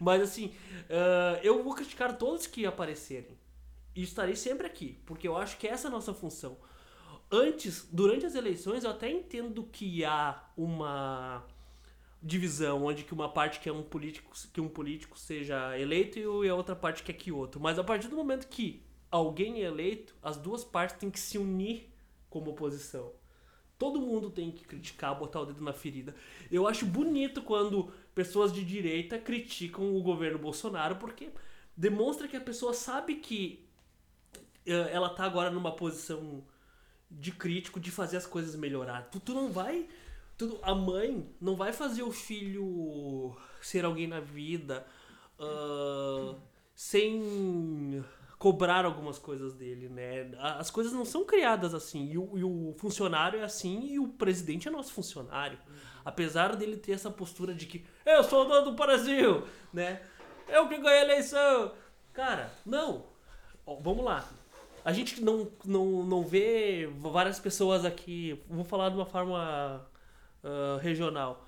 [0.00, 0.52] Mas assim,
[0.90, 3.38] ah, eu vou criticar todos que aparecerem.
[3.94, 6.58] E estarei sempre aqui, porque eu acho que essa é a nossa função
[7.30, 11.44] antes, durante as eleições, eu até entendo que há uma
[12.22, 16.54] divisão onde que uma parte quer um político que um político seja eleito e a
[16.54, 17.60] outra parte quer que outro.
[17.60, 21.92] Mas a partir do momento que alguém eleito, as duas partes têm que se unir
[22.28, 23.12] como oposição.
[23.78, 26.14] Todo mundo tem que criticar, botar o dedo na ferida.
[26.50, 31.30] Eu acho bonito quando pessoas de direita criticam o governo Bolsonaro porque
[31.76, 33.68] demonstra que a pessoa sabe que
[34.64, 36.42] eh, ela tá agora numa posição
[37.10, 39.10] de crítico de fazer as coisas melhorar.
[39.10, 39.86] Tu, tu não vai.
[40.38, 44.86] Tu, a mãe não vai fazer o filho ser alguém na vida
[45.38, 46.34] ah,
[46.74, 48.04] sem
[48.46, 50.30] cobrar algumas coisas dele, né?
[50.38, 52.12] As coisas não são criadas assim.
[52.12, 55.58] E o, e o funcionário é assim e o presidente é nosso funcionário.
[56.04, 60.00] Apesar dele ter essa postura de que eu sou o dono do Brasil, né?
[60.46, 61.72] Eu que ganhei a eleição.
[62.12, 63.06] Cara, não.
[63.66, 64.24] Ó, vamos lá.
[64.84, 68.40] A gente não, não, não vê várias pessoas aqui.
[68.48, 69.84] Vou falar de uma forma
[70.44, 71.44] ah, regional.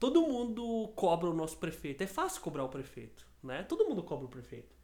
[0.00, 2.02] Todo mundo cobra o nosso prefeito.
[2.02, 3.62] É fácil cobrar o prefeito, né?
[3.62, 4.74] Todo mundo cobra o prefeito.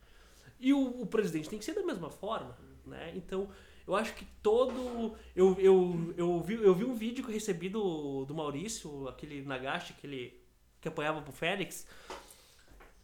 [0.61, 3.13] E o, o presidente tem que ser da mesma forma, né?
[3.17, 3.49] Então,
[3.87, 5.17] eu acho que todo...
[5.35, 9.43] Eu, eu, eu, vi, eu vi um vídeo que eu recebi do, do Maurício, aquele
[9.43, 10.39] Nagashi, aquele
[10.81, 11.87] que apanhava pro Félix,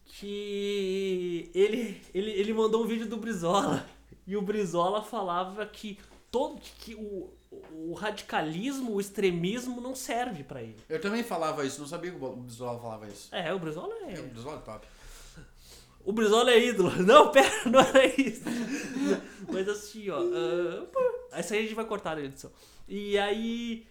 [0.05, 3.87] que ele, ele, ele mandou um vídeo do Brizola.
[4.27, 5.99] E o Brizola falava que
[6.31, 7.31] todo que o,
[7.73, 10.77] o radicalismo, o extremismo não serve pra ele.
[10.89, 13.35] Eu também falava isso, não sabia que o Brizola falava isso.
[13.35, 14.21] É, o Brizola é.
[14.21, 14.87] O Brizola é top.
[16.07, 16.91] O Brizola é ídolo.
[17.03, 18.45] Não, pera, não era isso.
[19.53, 20.21] Mas assim, ó.
[20.93, 21.01] pô,
[21.33, 22.53] essa aí a gente vai cortar na edição.
[22.89, 23.87] E aí.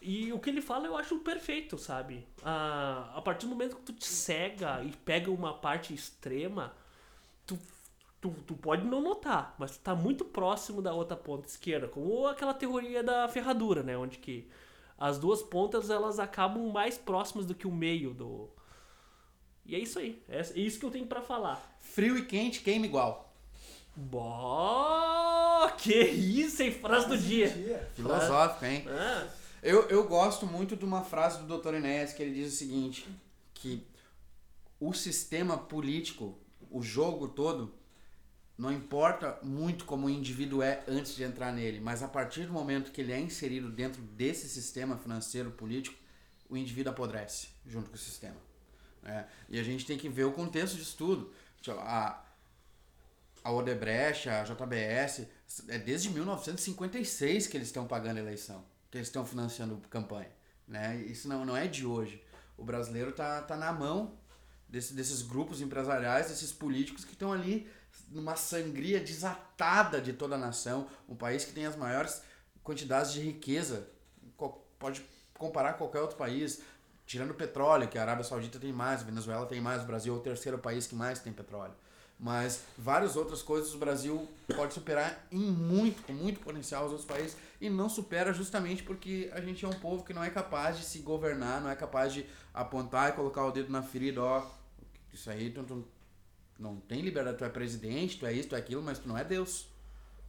[0.00, 2.24] E o que ele fala eu acho perfeito, sabe?
[2.44, 6.72] Ah, a partir do momento que tu te cega e pega uma parte extrema,
[7.46, 7.58] tu,
[8.20, 11.88] tu, tu pode não notar, mas tu tá muito próximo da outra ponta esquerda.
[11.88, 13.96] Como aquela teoria da ferradura, né?
[13.96, 14.46] Onde que
[14.96, 18.48] as duas pontas elas acabam mais próximas do que o meio do.
[19.66, 20.22] E é isso aí.
[20.28, 21.78] É isso que eu tenho pra falar.
[21.80, 23.34] Frio e quente queima igual.
[23.96, 26.72] Bó, que isso, hein?
[26.72, 27.48] Frase do dia.
[27.94, 28.84] Filosófico, hein?
[28.88, 29.28] Ah,
[29.62, 31.74] Eu, eu gosto muito de uma frase do Dr.
[31.74, 33.06] Enéas que ele diz o seguinte,
[33.54, 33.86] que
[34.80, 36.36] o sistema político,
[36.70, 37.72] o jogo todo,
[38.58, 42.52] não importa muito como o indivíduo é antes de entrar nele, mas a partir do
[42.52, 45.96] momento que ele é inserido dentro desse sistema financeiro político,
[46.48, 48.36] o indivíduo apodrece junto com o sistema.
[49.04, 49.28] Né?
[49.48, 51.32] E a gente tem que ver o contexto disso tudo.
[51.60, 52.24] Tipo, A,
[53.44, 55.26] a Odebrecht, a JBS,
[55.68, 60.30] é desde 1956 que eles estão pagando eleição, que eles estão financiando campanha.
[60.66, 60.96] Né?
[61.06, 62.24] Isso não, não é de hoje.
[62.56, 64.16] O brasileiro tá, tá na mão
[64.68, 67.68] desse, desses grupos empresariais, desses políticos que estão ali
[68.08, 72.22] numa sangria desatada de toda a nação, um país que tem as maiores
[72.62, 73.88] quantidades de riqueza,
[74.78, 76.62] pode comparar com qualquer outro país,
[77.06, 80.14] tirando o petróleo, que a Arábia Saudita tem mais, a Venezuela tem mais, o Brasil
[80.14, 81.74] é o terceiro país que mais tem petróleo.
[82.18, 87.08] Mas várias outras coisas o Brasil pode superar em muito, com muito potencial os outros
[87.08, 90.78] países e não supera justamente porque a gente é um povo que não é capaz
[90.78, 94.46] de se governar, não é capaz de apontar e colocar o dedo na ferida, ó,
[95.12, 95.86] isso aí tu, tu
[96.58, 99.18] não tem liberdade, tu é presidente, tu é isso, tu é aquilo, mas tu não
[99.18, 99.62] é Deus.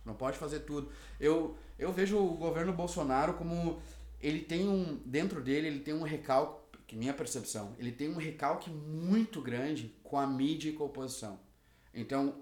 [0.03, 0.91] Tu não pode fazer tudo.
[1.19, 3.81] Eu, eu vejo o governo Bolsonaro como
[4.21, 8.17] ele tem um dentro dele, ele tem um recalque, que minha percepção, ele tem um
[8.17, 11.39] recalque muito grande com a mídia e com a oposição.
[11.93, 12.35] Então,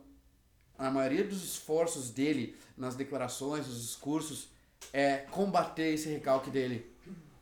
[0.78, 4.50] a maioria dos esforços dele nas declarações, nos discursos,
[4.92, 6.92] é combater esse recalque dele.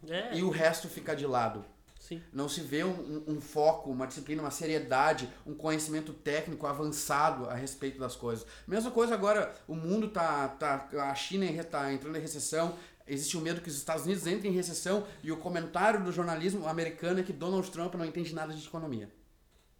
[0.07, 1.63] é, E o resto fica de lado.
[1.99, 2.21] sim.
[2.33, 2.89] Não se vê um,
[3.27, 8.45] um- um foco, uma disciplina, uma seriedade, um conhecimento técnico avançado a respeito das coisas.
[8.67, 12.75] Mesma coisa agora, o mundo tá, tá a China está entrando em recessão,
[13.07, 16.67] existe o medo que os Estados Unidos entrem em recessão e o comentário do jornalismo
[16.67, 19.09] americano é que Donald Trump não entende nada de economia,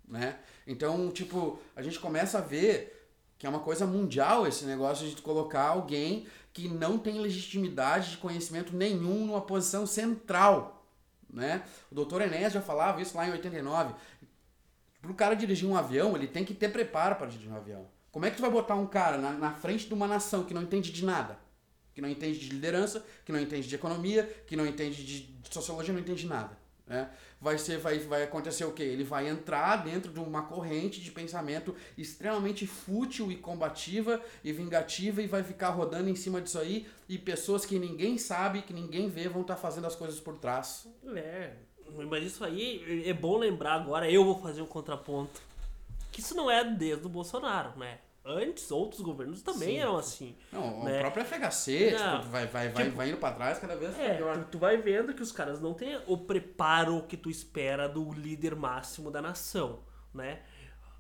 [0.08, 0.40] né?
[0.66, 3.02] Então, tipo, a gente começa a ver
[3.38, 8.18] que é uma coisa mundial esse negócio de colocar alguém que não tem legitimidade de
[8.18, 10.86] conhecimento nenhum numa posição central,
[11.30, 11.64] né?
[11.92, 13.96] O doutor Enéas já falava isso lá em 89.
[15.02, 17.88] Para o cara dirigir um avião, ele tem que ter preparo para dirigir um avião.
[18.12, 20.54] Como é que tu vai botar um cara na, na frente de uma nação que
[20.54, 21.40] não entende de nada?
[21.94, 25.94] Que não entende de liderança, que não entende de economia, que não entende de, sociologia,
[25.94, 26.58] não entende de nada.
[26.88, 27.10] Né?
[27.40, 28.84] Vai, ser, vai, vai acontecer o quê?
[28.84, 35.22] Ele vai entrar dentro de uma corrente de pensamento extremamente fútil e combativa e vingativa
[35.22, 39.10] e vai ficar rodando em cima disso aí e pessoas que ninguém sabe, que ninguém
[39.10, 40.86] vê, vão estar fazendo as coisas por trás.
[41.16, 41.54] É,
[42.10, 45.42] mas isso aí é bom lembrar agora, eu vou fazer um contraponto.
[46.12, 48.00] Que isso não é desde o Bolsonaro, né?
[48.24, 49.78] Antes, outros governos também Sim.
[49.80, 50.36] eram assim.
[50.52, 50.98] Não, Né?
[51.00, 52.20] o próprio FHC, Não.
[52.20, 54.38] tipo, vai, vai, vai, Tipo- vai indo pra trás cada vez É, pior.
[54.38, 58.12] tu, tu vai vendo que os caras não têm o preparo que tu espera do
[58.14, 59.80] líder máximo da nação,
[60.14, 60.42] né?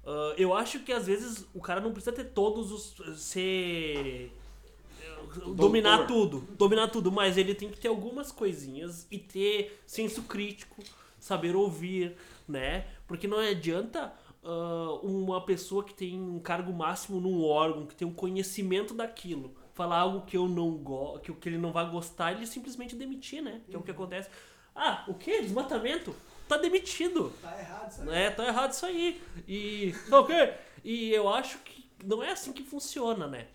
[0.04, 3.20] Ah, eu acho que às vezes o cara não precisa ter todos os.
[3.22, 4.36] ser.
[5.56, 6.42] dominar tudo.
[6.58, 10.84] Dominar tudo, mas ele tem que ter algumas coisinhas e ter senso crítico,
[11.20, 12.86] saber ouvir, né?
[13.08, 14.12] Porque não adianta
[14.44, 19.56] ah, uma pessoa que tem um cargo máximo num órgão, que tem um conhecimento daquilo,
[19.74, 23.42] falar algo que eu não gosto, que, que ele não vai gostar, ele simplesmente demitir,
[23.42, 23.62] né?
[23.70, 24.30] Que é o que acontece.
[24.76, 25.42] Ah, o que?
[25.42, 26.16] Desmatamento?
[26.48, 27.32] Tá demitido.
[27.42, 28.18] Tá errado isso aí.
[28.18, 29.22] É, tá errado isso aí.
[29.48, 29.94] E.
[30.10, 30.54] Tá ok?
[30.84, 33.48] E eu acho que não é assim que funciona, né?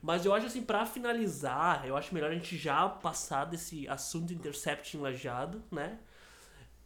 [0.00, 4.32] Mas eu acho assim, pra finalizar, eu acho melhor a gente já passar desse assunto
[4.32, 5.98] intercept enlajado, né?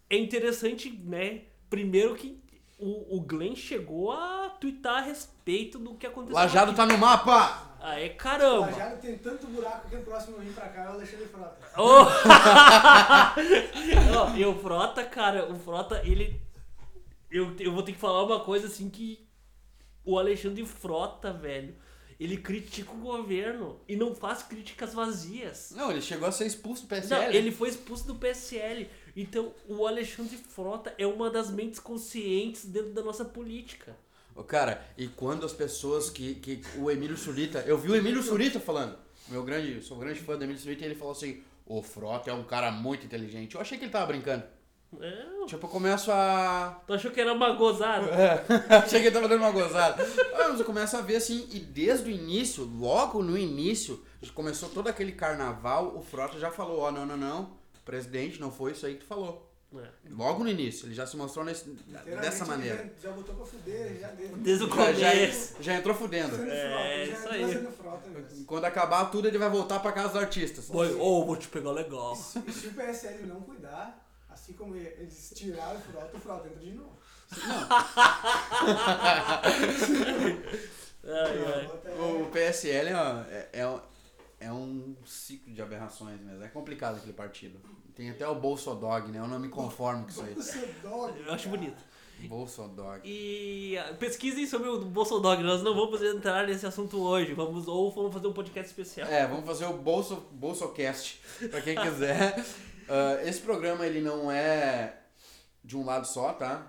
[0.08, 1.42] É interessante, né?
[1.68, 2.42] Primeiro que
[2.82, 6.34] o, o Glenn chegou a twittar a respeito do que aconteceu.
[6.34, 6.76] Lajado aqui.
[6.76, 7.70] tá no mapa!
[7.80, 8.66] Aê, caramba!
[8.66, 11.56] Lajado tem tanto buraco que o próximo vem pra cá é o Alexandre Frota.
[11.76, 12.06] Oh!
[14.18, 16.40] Ó, e o Frota, cara, o Frota, ele.
[17.30, 19.26] Eu, eu vou ter que falar uma coisa assim que.
[20.04, 21.76] O Alexandre Frota, velho,
[22.18, 25.72] ele critica o governo e não faz críticas vazias.
[25.76, 27.36] Não, ele chegou a ser expulso do Não, PSL.
[27.36, 28.88] ele foi expulso do PSL.
[29.16, 33.96] Então, o Alexandre Frota é uma das mentes conscientes dentro da nossa política.
[34.34, 36.62] Ô, cara, e quando as pessoas que, que.
[36.78, 37.60] O Emílio Surita.
[37.66, 38.96] Eu vi o Emílio Surita falando.
[39.28, 39.82] Meu grande.
[39.82, 42.70] Sou grande fã do Emílio Surita e ele falou assim: o Frota é um cara
[42.70, 43.54] muito inteligente.
[43.54, 44.44] Eu achei que ele tava brincando.
[45.00, 46.82] É, Tipo, eu começo a.
[46.86, 48.06] tu achou que era uma gozada?
[48.08, 48.44] É,
[48.76, 50.02] achei que ele tava dando uma gozada.
[50.34, 54.02] Ah, Mas eu começo a ver assim, e desde o início, logo no início,
[54.34, 57.50] começou todo aquele carnaval, o Frota já falou: ó, não, não, não,
[57.84, 59.48] presidente, não foi isso aí que tu falou.
[59.74, 59.88] É.
[60.10, 61.64] Logo no início, ele já se mostrou nesse,
[62.20, 62.92] dessa maneira.
[63.02, 64.28] Já, já botou pra fuder, já deu.
[64.36, 65.54] Desde o Já, já, começo.
[65.60, 66.36] já entrou fudendo.
[66.44, 67.52] É, já isso entrou aí.
[67.54, 68.44] sendo frota mesmo.
[68.44, 70.68] Quando acabar tudo, ele vai voltar pra casa dos artistas.
[70.68, 72.12] Oi, ô, vou te pegar legal.
[72.46, 76.60] E se o PSL não cuidar, assim como eles tiraram o Frota, o Frota entra
[76.60, 76.92] de novo.
[81.04, 81.70] Ai, ai.
[81.84, 83.80] É- O PSL é, é,
[84.44, 86.42] é um- ciclo de aberrações mesmo.
[86.42, 87.60] É complicado aquele partido.
[87.94, 89.18] Tem até o Bolsodog, né?
[89.18, 90.34] Eu não me conformo com isso aí.
[90.34, 91.82] Você é dog, Eu acho bonito.
[92.28, 93.00] Bolsodog.
[93.04, 95.42] E ah, pesquisem sobre o Bolsonaro.
[95.42, 97.34] Nós não vamos entrar nesse assunto hoje.
[97.34, 99.08] Vamos, ou vamos fazer um podcast especial.
[99.08, 102.42] É, vamos fazer o Bolso, Bolsocast, pra quem quiser.
[102.88, 104.98] Ah, esse programa, ele não é
[105.64, 106.66] de um lado só, tá?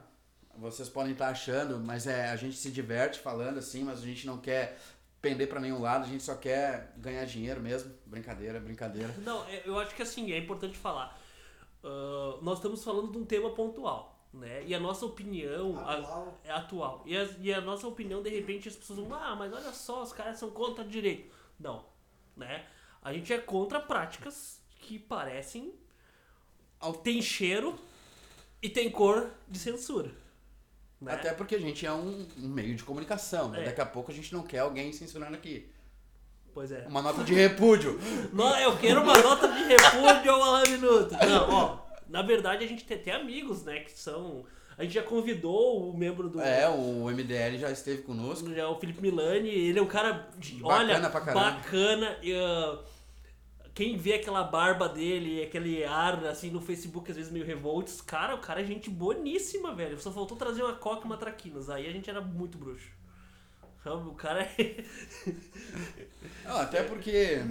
[0.55, 4.25] Vocês podem estar achando, mas é, a gente se diverte falando assim, mas a gente
[4.25, 4.79] não quer
[5.23, 7.93] pender pra nenhum lado, a gente só quer ganhar dinheiro mesmo.
[8.05, 9.11] Brincadeira, brincadeira.
[9.19, 11.17] Não, é- eu acho que assim, é importante falar.
[11.81, 14.63] Ah, nós estamos falando de um tema pontual, né?
[14.65, 16.41] E a nossa opinião a- Atual.
[16.43, 17.03] é atual.
[17.05, 20.03] E a, e a nossa opinião, de repente, as pessoas vão, ah, mas olha só,
[20.03, 21.33] os caras são contra o direito.
[21.57, 21.85] Não,
[22.35, 22.67] né?
[23.01, 25.73] A gente é contra práticas que parecem.
[27.01, 27.79] tem cheiro
[28.61, 30.11] e tem cor de censura.
[31.03, 31.13] Né?
[31.13, 33.61] Até porque a gente é um, um meio de comunicação, né?
[33.61, 33.65] É.
[33.65, 35.69] Daqui a pouco a gente não quer alguém censurando aqui.
[36.53, 36.85] Pois é.
[36.87, 37.99] Uma nota de repúdio.
[38.31, 41.11] Não, eu quero uma nota de repúdio ao Alain Minuto.
[41.13, 41.77] Não, ó.
[42.07, 43.79] Na verdade, a gente tem até amigos, né?
[43.79, 44.45] Que são.
[44.77, 46.39] A gente já convidou o membro do.
[46.39, 48.53] É, o MDL já esteve conosco.
[48.53, 50.27] Já, o Felipe Milani, ele é um cara.
[50.37, 51.51] de- Bacana olha, pra caramba.
[51.51, 52.17] bacana.
[52.21, 52.79] e, ah,
[53.73, 58.35] quem vê aquela barba dele, aquele ar assim no Facebook, às vezes meio revoltos, cara,
[58.35, 59.99] o cara é gente boníssima, velho.
[59.99, 61.69] Só faltou trazer uma coca e uma traquinas.
[61.69, 62.91] Aí a gente era muito bruxo.
[63.83, 64.83] Sabe, O cara é.
[66.45, 67.41] Não, até porque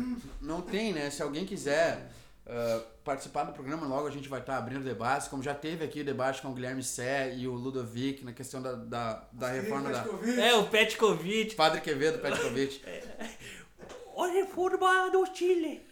[0.41, 1.11] não tem, né?
[1.11, 2.11] Se alguém quiser
[2.47, 6.01] ah, participar do programa, logo a gente vai estar abrindo debates, como já teve aqui
[6.01, 9.91] o debate com o Guilherme Sé e o Ludovic na questão da, da, da reforma
[9.91, 10.05] da.
[10.41, 11.55] É, o Petkovic.
[11.55, 12.83] Padre Quevedo, Petkovic.
[14.15, 15.92] Olha, forma do Chile.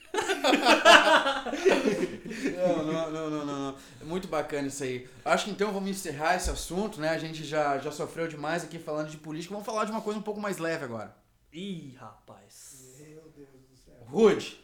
[2.57, 3.77] Não, não, não, não, não, não.
[4.01, 5.09] É muito bacana isso aí.
[5.25, 7.11] Acho que então vamos encerrar esse assunto, né?
[7.11, 9.53] A gente já, já sofreu demais aqui falando de política.
[9.55, 11.15] Vamos falar de uma coisa um pouco mais leve agora.
[11.53, 12.97] Ih, rapaz.
[13.01, 13.95] Meu Deus do céu.
[14.09, 14.61] Rude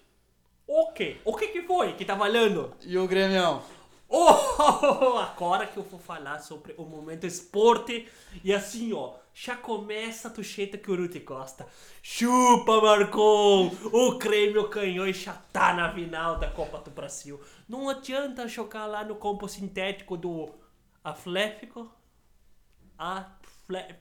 [0.66, 1.16] O quê?
[1.24, 2.72] O que que foi que tá valendo?
[2.82, 3.62] e o Grêmio.
[4.08, 8.06] Oh, agora que eu vou falar sobre o momento esporte
[8.44, 11.66] e assim, ó, já começa do jeito que o Ruti gosta.
[12.02, 13.66] Chupa, Marcon!
[13.92, 17.38] O Grêmio ganhou e já tá na final da Copa do Brasil.
[17.68, 20.48] Não adianta jogar lá no campo sintético do
[21.04, 21.86] Atlético.
[22.98, 24.00] Atlético.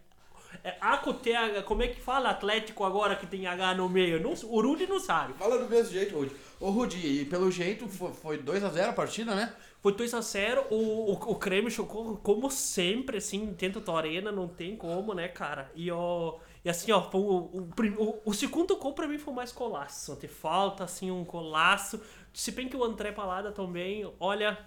[0.63, 1.31] É, A com T,
[1.65, 4.21] como é que fala Atlético agora que tem H no meio?
[4.23, 5.33] Não, o Rudy não sabe.
[5.33, 6.33] Fala do mesmo jeito, Rude.
[6.61, 9.53] Ô, Rude, e pelo jeito fo- foi 2x0 a partida, né?
[9.85, 14.75] Foi 2x0, o, o, o Grêmio jogou como sempre, assim, dentro da arena, não tem
[14.75, 15.71] como, né, cara?
[15.75, 17.69] E, ó, e assim, ó, o, o,
[17.99, 20.15] o, o segundo gol pra mim foi mais colaço.
[20.15, 22.01] Te falta, assim, um colaço.
[22.33, 24.57] Se bem que o André Palada também, olha,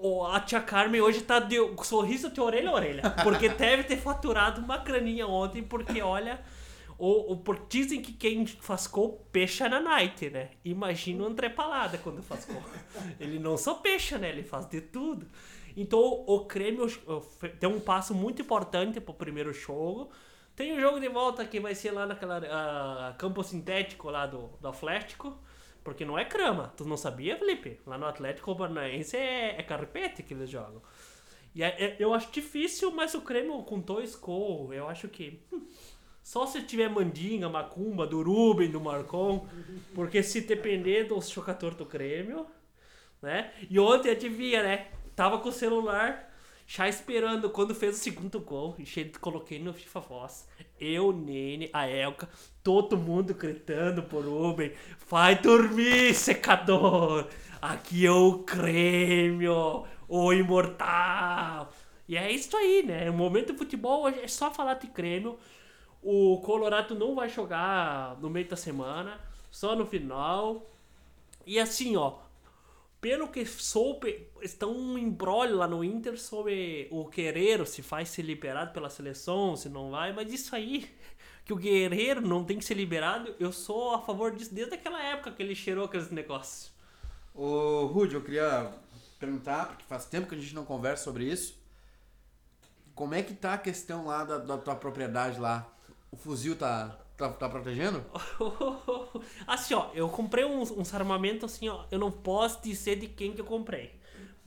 [0.00, 3.02] ó, a tia Carmen hoje tá de sorriso de orelha a orelha.
[3.22, 6.40] Porque deve ter faturado uma graninha ontem, porque olha.
[6.98, 7.36] O,
[7.68, 10.50] dizem que quem faz gol pecha na night, né?
[10.64, 12.62] Imagina o André Palada quando faz gol.
[13.20, 14.30] Ele não só pecha, né?
[14.30, 15.26] Ele faz de tudo.
[15.76, 20.10] Então o Grêmio uh, tem um passo muito importante pro primeiro jogo.
[20.56, 24.48] Tem o jogo de volta que vai ser lá naquela ah, campo sintético lá do,
[24.60, 25.38] do Atlético.
[25.84, 26.72] Porque não é crama.
[26.76, 27.80] Tu não sabia, Felipe?
[27.86, 30.82] Lá no Atlético Paranaense é, é carpete que eles jogam.
[31.54, 35.40] E é- é- eu acho difícil, mas o Grêmio com dois gols, eu acho que.
[35.52, 35.66] hum,
[36.22, 39.46] só se tiver Mandinga, Macumba, do Ruben, do Marcon.
[39.94, 42.46] Porque se depender do jogador do Grêmio,
[43.22, 43.52] né?
[43.68, 44.88] E ontem, adivinha, né?
[45.16, 46.28] Tava com o celular
[46.66, 48.76] já esperando quando fez o segundo gol.
[48.78, 50.48] E coloquei no FIFA Voz.
[50.78, 52.28] Eu, Nene, a Elka,
[52.62, 54.72] todo mundo gritando por Ruben.
[55.08, 57.26] Vai dormir, secador!
[57.60, 61.72] Aqui é o Grêmio, o imortal!
[62.06, 63.10] E é isso aí, né?
[63.10, 65.38] O momento do futebol hoje é só falar de Grêmio.
[66.02, 70.64] O Colorado não vai jogar no meio da semana, só no final.
[71.46, 72.18] E assim, ó,
[73.00, 78.22] pelo que soube, está um embrólio lá no Inter sobre o Guerreiro, se faz ser
[78.22, 80.90] liberado pela seleção, se não vai, mas isso aí,
[81.44, 85.02] que o Guerreiro não tem que ser liberado, eu sou a favor disso desde aquela
[85.02, 86.72] época que ele cheirou aqueles negócios.
[87.34, 88.72] Ô, Rude, eu queria
[89.18, 91.56] perguntar, porque faz tempo que a gente não conversa sobre isso.
[92.96, 95.72] Como é que tá a questão lá da, da tua propriedade lá?
[96.10, 98.04] O fuzil tá, tá, tá protegendo?
[99.46, 103.32] assim, ó, eu comprei uns, uns armamentos assim, ó, eu não posso dizer de quem
[103.32, 103.98] que eu comprei.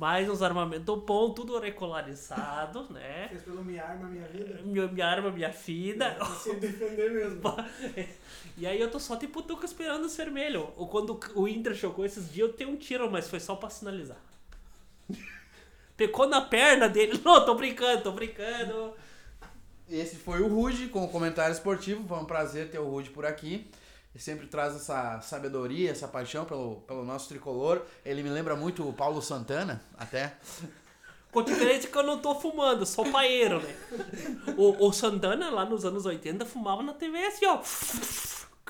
[0.02, 3.28] Mas uns armamentos bons, tudo regularizado, né?
[3.30, 4.60] Fez pelo Minha Arma Minha Vida.
[4.63, 6.15] Minha, minha arma, minha fida.
[6.15, 7.41] Pra se defender mesmo.
[8.58, 10.67] E aí eu tô só tipo tuca esperando os vermelhos.
[10.76, 13.69] Ou quando o Inter jogou esses dias, eu tenho um tiro, mas foi só pra
[13.69, 14.17] sinalizar.
[15.95, 17.19] Pecou na perna dele.
[17.24, 18.93] Não, tô brincando, tô brincando.
[19.91, 22.08] Esse foi o Rude com o comentário esportivo.
[22.08, 23.69] Foi um prazer ter o Rude por aqui.
[24.13, 27.82] Ele sempre traz essa sabedoria, essa paixão pelo, pelo nosso tricolor.
[28.06, 30.36] Ele me lembra muito o Paulo Santana, até.
[31.32, 33.73] Com diferença que eu não tô fumando, sou paeiro, né?
[34.58, 37.62] O, o Santana lá nos anos 80 fumava na TV assim, ó.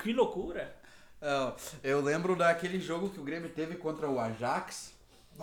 [0.00, 0.72] Que loucura.
[1.20, 4.92] Ah, Eu lembro daquele jogo que o Grêmio teve contra o Ajax,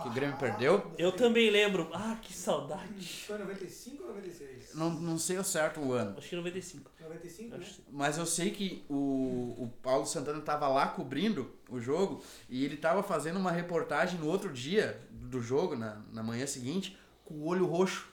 [0.01, 0.91] que o Grêmio perdeu.
[0.97, 1.89] Eu também lembro.
[1.93, 3.23] Ah, que saudade.
[3.25, 4.75] Foi 95 ou 96?
[4.75, 6.15] Não, não sei o certo o ano.
[6.17, 6.91] Acho que 95.
[7.01, 7.65] 95, né?
[7.91, 12.77] Mas eu sei que o, o Paulo Santana tava lá cobrindo o jogo e ele
[12.77, 17.47] tava fazendo uma reportagem no outro dia do jogo, na, na manhã seguinte, com o
[17.47, 18.07] olho roxo.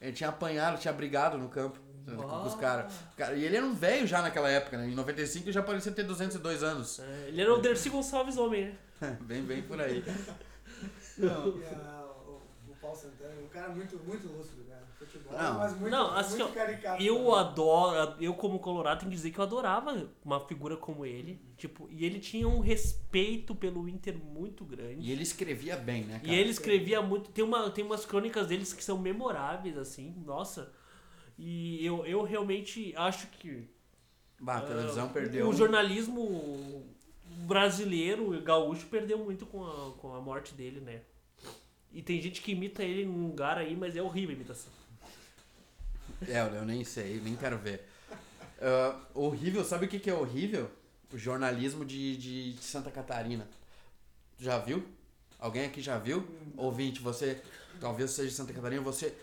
[0.00, 1.78] Ele tinha apanhado, tinha brigado no campo
[2.16, 2.92] com, com os caras.
[3.16, 4.88] Cara, E ele era um velho já naquela época, né?
[4.88, 7.00] Em 95 ele já parecia ter 202 anos.
[7.00, 8.66] É, ele era o Dercy Gonçalves homem,
[9.00, 9.18] né?
[9.22, 10.02] bem, bem por aí.
[11.18, 14.86] Não, e a- o, o Paulo Santana, um cara muito, muito lúcido, cara.
[14.98, 15.54] Futebol, Não.
[15.58, 17.02] mas muito, Não, assim, muito caricato.
[17.02, 17.34] Eu também.
[17.38, 21.88] adoro, eu como colorado tenho que dizer que eu adorava uma figura como ele, tipo,
[21.88, 25.06] e ele tinha um respeito pelo Inter muito grande.
[25.06, 26.32] E ele escrevia bem, né, cara?
[26.32, 30.72] E ele escrevia muito, tem uma tem umas crônicas deles que são memoráveis assim, nossa.
[31.38, 33.68] E eu, eu realmente acho que
[34.40, 35.48] Bah, a televisão ah, perdeu.
[35.48, 36.84] o jornalismo
[37.46, 41.02] brasileiro, o gaúcho perdeu muito com a, com a morte dele, né?
[41.92, 44.72] E tem gente que imita ele num lugar aí, mas é horrível a imitação.
[46.26, 47.86] É, eu nem sei, nem quero ver.
[48.60, 50.70] Ah, horrível, sabe o que, que é horrível?
[51.12, 53.48] O jornalismo de, de, de Santa Catarina.
[54.38, 54.84] Já viu?
[55.38, 56.26] Alguém aqui já viu?
[56.56, 57.40] Ouvinte, você,
[57.80, 59.16] talvez seja de Santa Catarina, você.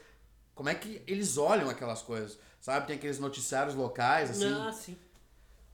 [0.54, 2.40] Como é que eles olham aquelas coisas?
[2.62, 2.88] Sabe?
[2.88, 4.54] Tem aqueles noticiários locais, assim.
[4.54, 4.98] Ah, sim.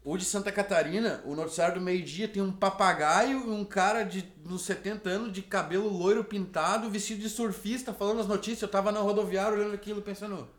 [0.04, 4.28] O de Santa Catarina, o noticiário do meio-dia tem um papagaio e um cara de
[4.44, 8.64] uns 70 anos de cabelo loiro pintado, vestido de surfista, falando as notícias.
[8.64, 10.50] Eu tava na rodoviária olhando aquilo pensando,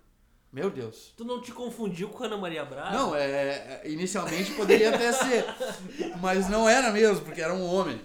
[0.52, 1.12] meu Deus.
[1.16, 2.90] Tu não te confundiu com a Ana Maria Braga?
[2.96, 5.44] Não, é, é, inicialmente poderia até ser,
[6.20, 8.00] mas não era mesmo, porque era um homem.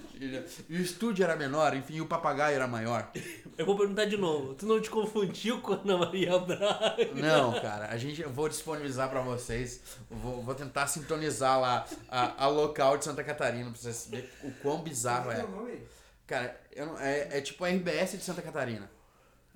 [0.67, 3.11] E o estúdio era menor, enfim, o papagaio era maior.
[3.55, 4.55] Eu vou perguntar de novo.
[4.55, 6.95] Tu não te confundiu com a Ana Maria Braga?
[7.13, 12.45] Não, cara, a gente eu vou disponibilizar pra vocês, vou, vou tentar sintonizar lá a,
[12.45, 15.39] a local de Santa Catarina pra vocês verem o quão bizarro Como é é.
[15.39, 15.81] que é o nome?
[16.25, 18.89] Cara, eu não- é, é tipo a RBS de Santa Catarina.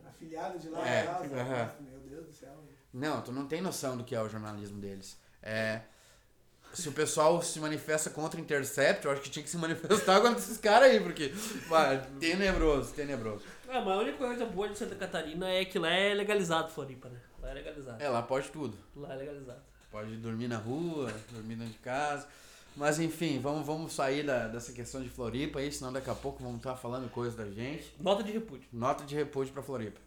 [0.08, 1.71] Afiliado de lá, É, lá, aham.
[1.80, 2.51] Meu Deus do céu.
[2.93, 5.17] Não, tu não tem noção do que é o jornalismo deles.
[5.41, 5.82] É.
[6.73, 10.19] Se o pessoal se manifesta contra o Intercept, eu acho que tinha que se manifestar
[10.21, 11.27] contra esses caras aí, porque.
[11.67, 13.43] Vai, tenebroso, tenebroso.
[13.67, 17.10] Ah, mas a única coisa boa de Santa Catarina é que lá é legalizado Floripa,
[17.10, 17.19] né?
[17.42, 18.04] Lá é legalizado.
[18.04, 18.77] É, lá pode tudo.
[18.96, 19.62] Lá é legalizado.
[19.89, 22.27] Pode dormir na rua, dormir dentro de casa.
[22.75, 26.42] Mas enfim, vamos, vamos sair da, dessa questão de Floripa aí, senão daqui a pouco
[26.42, 27.94] vamos estar falando coisas da gente.
[28.00, 28.67] Nota de repúdio.
[28.71, 30.00] Nota de repúdio pra Floripa.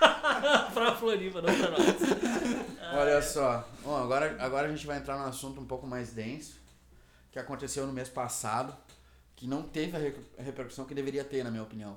[0.74, 1.80] pra Floripa, não pra nós.
[2.92, 6.58] Olha só, Bom, agora, agora a gente vai entrar num assunto um pouco mais denso,
[7.30, 8.74] que aconteceu no mês passado,
[9.36, 11.96] que não teve a re- a repercussão que deveria ter, na minha opinião.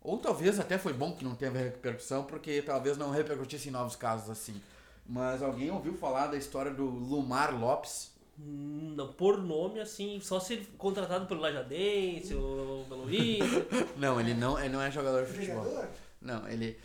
[0.00, 3.96] Ou talvez até foi bom que não teve repercussão, porque talvez não repercutisse em novos
[3.96, 4.60] casos assim.
[5.04, 8.12] Mas alguém ouviu falar da história do Lumar Lopes?
[8.38, 13.66] Hum, Não, por nome, assim, só se contratado pelo Lajadense ou pelo Inter.
[13.98, 15.64] Não, ele não, ele não é jogador de futebol.
[15.64, 15.88] Vereador?
[16.20, 16.78] Não, ele.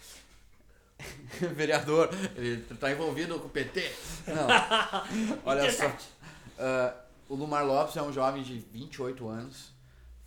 [1.56, 3.92] Vereador, ele tá envolvido com o PT?
[4.28, 4.48] Não.
[5.44, 5.92] Olha só.
[6.58, 6.96] Ah,
[7.28, 9.74] o Lumar Lopes é um jovem de 28 anos.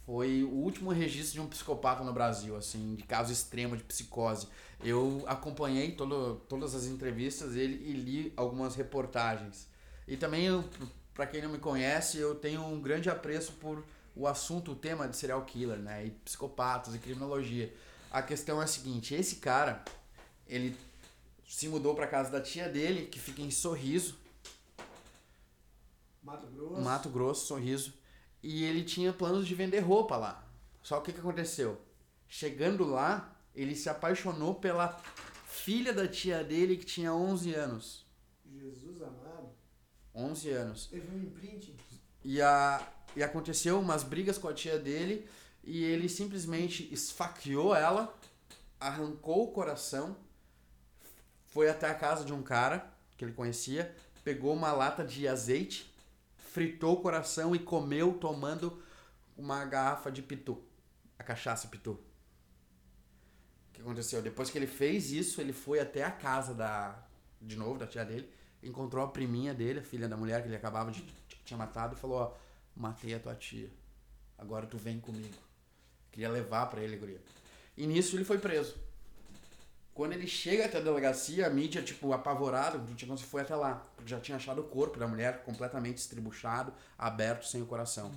[0.04, 4.46] Foi o último registro de um psicopata no Brasil, assim, de caso extremo de psicose.
[4.84, 9.68] Eu acompanhei todo, todas as entrevistas dele e li algumas reportagens.
[10.06, 10.64] E também,
[11.12, 13.82] pra quem não me conhece, eu tenho um grande apreço por
[14.14, 16.06] o assunto, o tema de serial killer, né?
[16.06, 17.72] E psicopatas e criminologia.
[18.10, 19.84] A questão é a seguinte, esse cara,
[20.46, 20.76] ele
[21.46, 24.18] se mudou pra casa da tia dele, que fica em Sorriso,
[26.22, 26.82] Mato Grosso.
[26.82, 27.94] Mato Grosso, Sorriso,
[28.42, 30.44] e ele tinha planos de vender roupa lá.
[30.82, 31.80] Só que o que aconteceu?
[32.28, 35.00] Chegando lá, ele se apaixonou pela
[35.46, 38.06] filha da tia dele que tinha 11 anos.
[38.44, 39.50] Jesus amado.
[40.14, 40.86] 11 anos.
[40.86, 41.76] Teve um imprint.
[42.24, 42.84] E, a,
[43.14, 45.28] e aconteceu umas brigas com a tia dele
[45.66, 48.16] e ele simplesmente esfaqueou ela,
[48.78, 50.16] arrancou o coração,
[51.48, 55.92] foi até a casa de um cara que ele conhecia, pegou uma lata de azeite,
[56.36, 58.80] fritou o coração e comeu tomando
[59.36, 60.62] uma garrafa de pitu,
[61.18, 61.92] a cachaça pitu.
[61.92, 64.22] O que aconteceu?
[64.22, 67.02] Depois que ele fez isso, ele foi até a casa da
[67.40, 68.28] de novo da tia dele,
[68.62, 71.04] encontrou a priminha dele, a filha da mulher que ele acabava de
[71.44, 72.34] tinha matado e falou, ó,
[72.74, 73.70] matei a tua tia.
[74.36, 75.36] Agora tu vem comigo.
[76.16, 77.20] Queria levar pra ele, guria.
[77.76, 78.74] E nisso ele foi preso.
[79.92, 83.54] Quando ele chega até a delegacia, a mídia, tipo, apavorada, o Tião se foi até
[83.54, 83.86] lá.
[83.94, 88.10] porque Já tinha achado o corpo da mulher completamente estribuchado, aberto, sem o coração.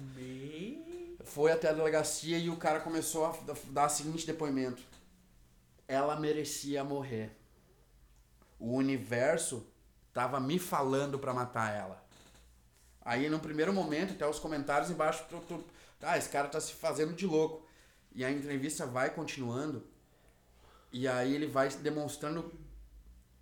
[1.26, 3.38] Foi até a delegacia e o cara começou a
[3.72, 4.82] dar o seguinte depoimento.
[5.86, 7.32] Ela merecia morrer.
[8.58, 9.68] O universo
[10.14, 12.02] tava me falando pra matar ela.
[13.02, 15.64] Aí no primeiro momento, até os comentários embaixo, tu, tu,
[16.02, 17.69] ah, esse cara tá se fazendo de louco.
[18.14, 19.84] E a entrevista vai continuando.
[20.92, 22.52] E aí ele vai demonstrando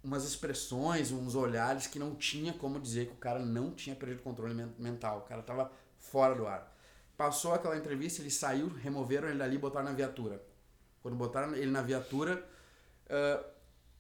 [0.04, 4.22] umas expressões, uns olhares que não tinha como dizer que o cara não tinha perdido
[4.22, 5.20] controle men- mental.
[5.20, 6.74] O cara tava fora do ar.
[7.18, 10.42] Passou aquela entrevista, ele saiu, removeram ele dali e botaram na viatura.
[11.02, 12.48] Quando botaram ele na viatura,
[13.10, 13.44] ah,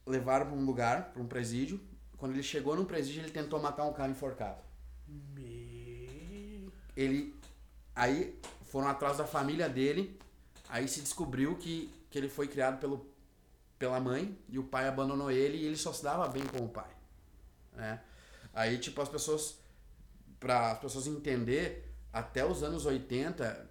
[0.05, 1.79] levaram para um lugar, para um presídio.
[2.17, 4.61] Quando ele chegou no presídio, ele tentou matar um cara enforcado.
[5.07, 6.71] Me...
[6.95, 7.35] Ele
[7.95, 10.19] aí foram atrás da família dele,
[10.69, 13.05] aí se descobriu que, que ele foi criado pelo,
[13.77, 16.69] pela mãe e o pai abandonou ele e ele só se dava bem com o
[16.69, 16.89] pai,
[17.73, 18.01] né?
[18.53, 19.57] Aí tipo as pessoas
[20.39, 23.69] para as pessoas entender, até os anos 80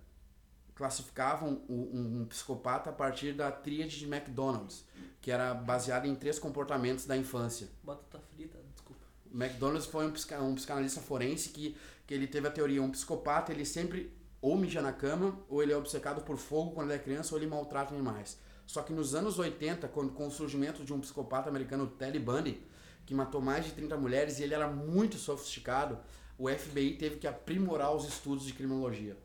[0.74, 4.84] classificavam um, um psicopata a partir da tríade de McDonald's,
[5.22, 7.68] que era baseada em três comportamentos da infância.
[7.82, 9.00] Batata frita, desculpa.
[9.32, 10.12] McDonald's foi um,
[10.48, 11.76] um psicanalista forense que,
[12.06, 15.72] que ele teve a teoria, um psicopata, ele sempre ou mija na cama, ou ele
[15.72, 18.38] é obcecado por fogo quando ele é criança, ou ele maltrata animais.
[18.66, 22.60] Só que nos anos 80, quando, com o surgimento de um psicopata americano, Ted Bundy,
[23.04, 25.98] que matou mais de 30 mulheres e ele era muito sofisticado,
[26.36, 29.16] o FBI teve que aprimorar os estudos de criminologia.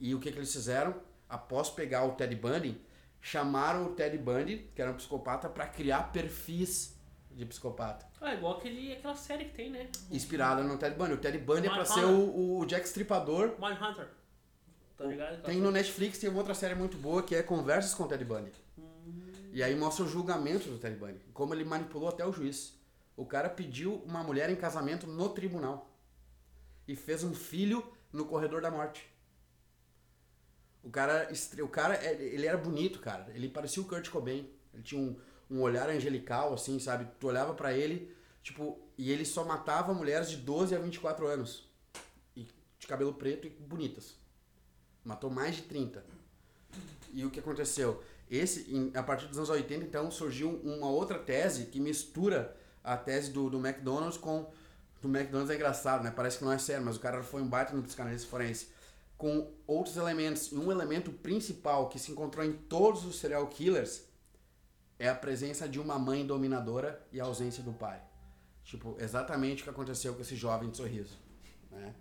[0.00, 0.94] E o que, que eles fizeram?
[1.28, 2.80] Após pegar o Ted Bundy,
[3.20, 6.96] chamaram o Ted Bundy, que era um psicopata, para criar perfis
[7.32, 8.06] de psicopata.
[8.20, 9.88] Ah, igual aquele, aquela série que tem, né?
[10.10, 11.12] Inspirada no Ted Bundy.
[11.14, 13.54] O Ted Bundy é pra Mas ser o, o Jack Stripador.
[13.58, 14.08] Mindhunter.
[14.96, 15.42] Tá ligado?
[15.42, 18.24] Tem no Netflix, tem uma outra série muito boa que é Conversas com o Ted
[18.24, 18.52] Bundy.
[19.52, 21.20] E aí mostra o julgamento do Ted Bundy.
[21.32, 22.74] Como ele manipulou até o juiz.
[23.16, 25.90] O cara pediu uma mulher em casamento no tribunal.
[26.86, 29.06] E fez um filho no corredor da morte.
[30.82, 31.28] O cara,
[31.62, 33.30] o cara, ele era bonito, cara.
[33.34, 34.48] Ele parecia o Kurt Cobain.
[34.72, 35.18] Ele tinha um,
[35.50, 37.08] um olhar angelical, assim, sabe?
[37.18, 41.68] Tu olhava pra ele, tipo, e ele só matava mulheres de 12 a 24 anos.
[42.36, 42.46] E
[42.78, 44.14] de cabelo preto e bonitas.
[45.06, 46.04] Matou mais de 30.
[47.12, 48.02] E o que aconteceu?
[48.28, 52.96] Esse, em- a partir dos anos 80, então, surgiu uma outra tese que mistura a
[52.96, 54.50] tese do, do McDonald's com.
[55.00, 56.10] Do McDonald's é engraçado, né?
[56.10, 58.68] Parece que não é sério, mas o cara foi um baita no psicanalista forense.
[59.16, 60.50] Com outros elementos.
[60.50, 64.02] E um elemento principal que se encontrou em todos os serial killers
[64.98, 68.02] é a presença de uma mãe dominadora e a ausência do pai.
[68.64, 71.16] Tipo, exatamente o que aconteceu com esse jovem de sorriso.
[71.70, 71.94] Né?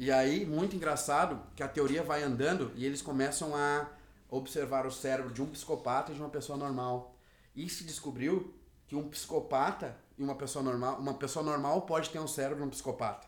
[0.00, 3.88] E aí, muito engraçado que a teoria vai andando e eles começam a
[4.30, 7.16] observar o cérebro de um psicopata e de uma pessoa normal.
[7.54, 8.54] E se descobriu
[8.86, 12.68] que um psicopata e uma pessoa normal, uma pessoa normal pode ter um cérebro de
[12.68, 13.26] um psicopata,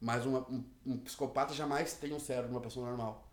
[0.00, 3.28] mas uma- um, um psicopata jamais tem um cérebro de uma pessoa normal.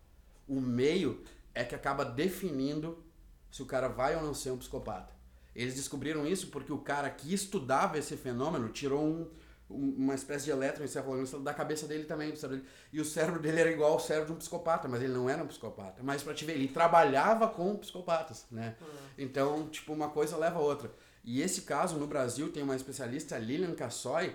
[0.48, 1.22] O meio
[1.54, 3.04] é que acaba definindo
[3.52, 5.14] se o cara vai ou não ser um psicopata.
[5.54, 9.30] Eles descobriram isso porque o cara que estudava esse fenômeno tirou um, um-
[9.70, 12.70] uma espécie de eletroencefalograma da cabeça dele também, do cérebro dele.
[12.92, 15.42] E o cérebro dele era igual ao cérebro de um psicopata, mas ele não era
[15.42, 16.02] um psicopata.
[16.02, 18.76] Mas pra te ver, ele trabalhava com psicopatas, né?
[19.16, 20.92] Então, tipo, uma coisa leva a outra.
[21.22, 24.34] E esse caso, no Brasil, tem uma especialista, Lilian Cassoy,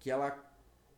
[0.00, 0.36] que ela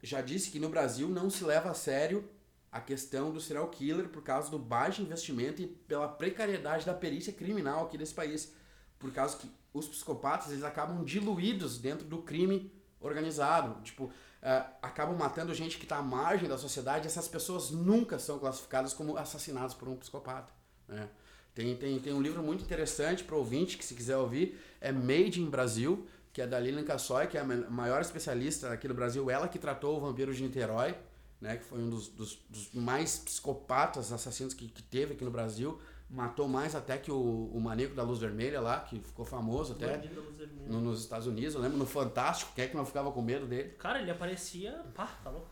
[0.03, 2.29] já disse que no Brasil não se leva a sério
[2.71, 7.33] a questão do serial killer por causa do baixo investimento e pela precariedade da perícia
[7.33, 8.53] criminal aqui desse país.
[8.99, 12.71] Por causa que os psicopatas, eles acabam diluídos dentro do crime
[13.01, 13.81] organizado.
[13.83, 14.11] Tipo,
[14.43, 17.07] eh, acabam matando gente que está à margem da sociedade.
[17.07, 20.53] Essas pessoas nunca são classificadas como assassinadas por um psicopata.
[20.89, 21.09] Né?
[21.55, 25.41] Tem, tem, tem um livro muito interessante para ouvinte que se quiser ouvir, é Made
[25.41, 29.31] in Brasil, que é da Lilian Cassoy, que é a maior especialista aqui do Brasil,
[29.31, 30.95] ela que tratou o vampiro de Niterói,
[31.41, 35.31] né, que foi um dos, dos, dos mais psicopatas assassinos que, que teve aqui no
[35.31, 39.73] Brasil, matou mais até que o, o Maneco da Luz Vermelha lá, que ficou famoso
[39.73, 40.69] até Bandido da Luz Vermelha.
[40.69, 43.47] no- nos Estados Unidos, eu lembro no Fantástico, quem é que não ficava com medo
[43.47, 43.71] dele?
[43.79, 44.73] Cara, ele aparecia.
[44.95, 45.49] Pá, tá louco.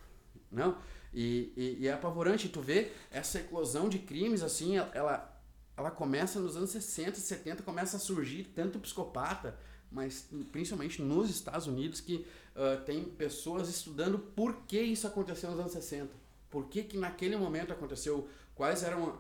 [0.51, 0.79] Não?
[1.13, 5.41] E, e, e é apavorante tu ver essa eclosão de crimes, assim, ela,
[5.77, 9.57] ela começa nos anos 60, 70, começa a surgir tanto psicopata,
[9.91, 12.27] mas principalmente nos Estados Unidos, que
[12.57, 16.11] ah, tem pessoas estudando por que isso aconteceu nos anos 60.
[16.51, 19.19] Por que, que naquele momento aconteceu, quais eram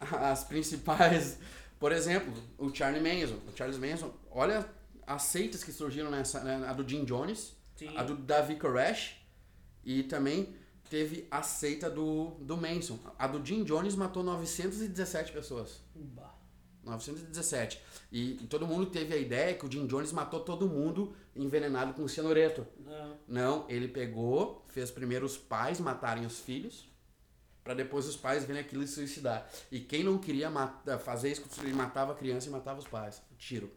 [0.00, 1.38] as principais.
[1.78, 3.38] Por exemplo, o Charlie Manson.
[3.46, 4.66] O Charles Manson, olha
[5.06, 7.96] as seitas que surgiram nessa, né, a do Jim Jones, Sim.
[7.96, 9.16] a do Davi Koresh
[9.84, 10.54] e também
[10.88, 12.98] teve a seita do, do Manson.
[13.18, 15.80] A do Jim Jones matou 917 pessoas.
[15.94, 16.34] Bah.
[16.84, 17.80] 917.
[18.12, 21.94] E, e todo mundo teve a ideia que o Jim Jones matou todo mundo envenenado
[21.94, 22.66] com cianureto.
[22.78, 23.18] Não.
[23.26, 26.88] Não, ele pegou, fez primeiro os pais matarem os filhos,
[27.64, 29.50] para depois os pais verem aquilo e se suicidar.
[29.72, 33.22] E quem não queria mata- fazer isso, ele matava a criança e matava os pais.
[33.38, 33.72] Tiro.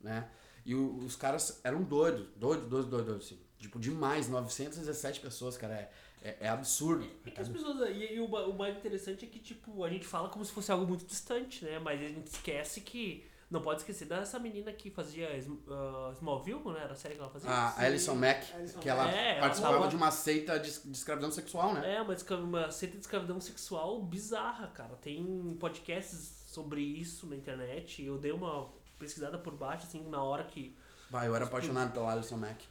[0.00, 0.28] Né?
[0.66, 3.38] E o- os caras eram doidos, doidos, doidos, doidos, doidos, assim.
[3.58, 5.90] Tipo, demais, 917 pessoas, cara, é,
[6.22, 7.08] é, é absurdo.
[7.24, 7.90] É que as pessoas.
[7.90, 10.72] E, e o, o mais interessante é que, tipo, a gente fala como se fosse
[10.72, 11.78] algo muito distante, né?
[11.78, 13.26] Mas a gente esquece que.
[13.50, 15.28] Não pode esquecer dessa menina que fazia
[15.68, 16.84] ah, Smallville, né?
[16.84, 17.50] Era a série que ela fazia.
[17.50, 20.96] A Alison Mack, Alison que ela É, ela participava tava- de uma seita de, de
[20.96, 21.96] escravidão sexual, né?
[21.96, 24.94] É, uma, uma seita de escravidão sexual bizarra, cara.
[24.96, 28.04] Tem podcasts sobre isso na internet.
[28.04, 28.70] Eu dei uma
[29.00, 30.76] pesquisada por baixo, assim, na hora que
[31.10, 32.64] Vai, eu era apaixonado pela Alison Mack.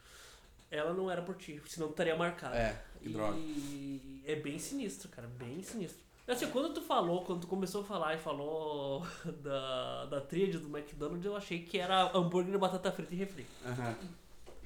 [0.71, 2.55] ela não era por ti, senão tu estaria marcado.
[2.55, 3.35] É, que droga.
[3.37, 6.08] E é bem sinistro, cara, bem sinistro.
[6.29, 9.05] Assim, quando tu falou, quando tu começou a falar e falou
[9.41, 13.45] da, da tríade do McDonald's, eu achei que era hambúrguer, batata frita e refri.
[13.65, 13.95] Aham.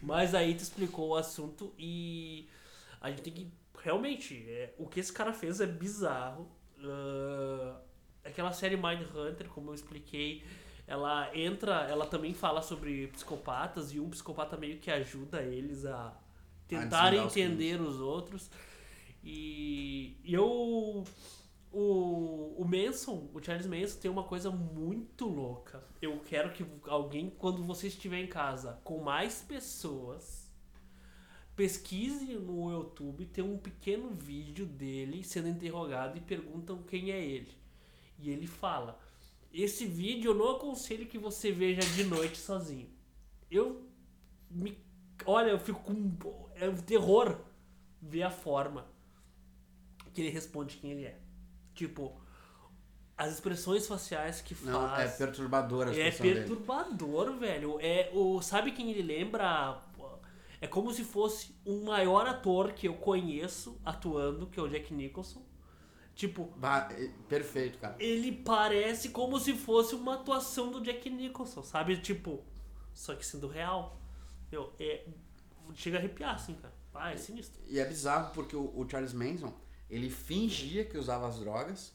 [0.02, 2.48] Mas aí tu explicou o assunto e
[3.00, 3.52] a gente tem que.
[3.82, 6.50] Realmente, é, o que esse cara fez é bizarro.
[6.84, 7.80] Ah,
[8.26, 10.44] aquela série Mindhunter, como eu expliquei,
[10.88, 16.14] ela entra, ela também fala sobre psicopatas e um psicopata meio que ajuda eles a
[16.68, 18.50] tentar entender os outros.
[19.24, 21.04] E eu.
[21.74, 25.84] O, o Manson, o Charles Manson, tem uma coisa muito louca.
[26.00, 30.52] Eu quero que alguém, quando você estiver em casa com mais pessoas,
[31.56, 37.52] pesquise no YouTube, tem um pequeno vídeo dele sendo interrogado e perguntam quem é ele.
[38.20, 39.00] E ele fala:
[39.52, 42.90] Esse vídeo eu não aconselho que você veja de noite sozinho.
[43.50, 43.88] Eu
[44.50, 44.78] me.
[45.26, 46.16] Olha, eu fico com.
[46.56, 47.40] É um terror
[48.00, 48.88] ver a forma
[50.14, 51.23] que ele responde quem ele é.
[51.74, 52.20] Tipo,
[53.18, 55.18] as expressões faciais que Não, é faz.
[55.18, 56.40] perturbadora a É situação dele.
[56.48, 57.78] perturbador, velho.
[57.82, 59.82] É o sabe quem ele lembra?
[60.62, 64.94] É como se fosse um maior ator que eu conheço atuando, que é o Jack
[64.94, 65.44] Nicholson.
[66.16, 66.90] Tipo, Bah,
[67.28, 67.96] perfeito, cara.
[68.00, 71.98] ele parece como se fosse uma atuação do Jack Nicholson, sabe?
[71.98, 72.44] Tipo,
[72.94, 74.00] só que sendo real.
[74.52, 75.06] Meu, é
[75.74, 76.74] chega a arrepiar assim, cara.
[76.94, 77.60] Ah, é sinistro.
[77.68, 79.52] E é bizarro porque o, o Charles Manson,
[79.90, 81.94] ele fingia que usava as drogas,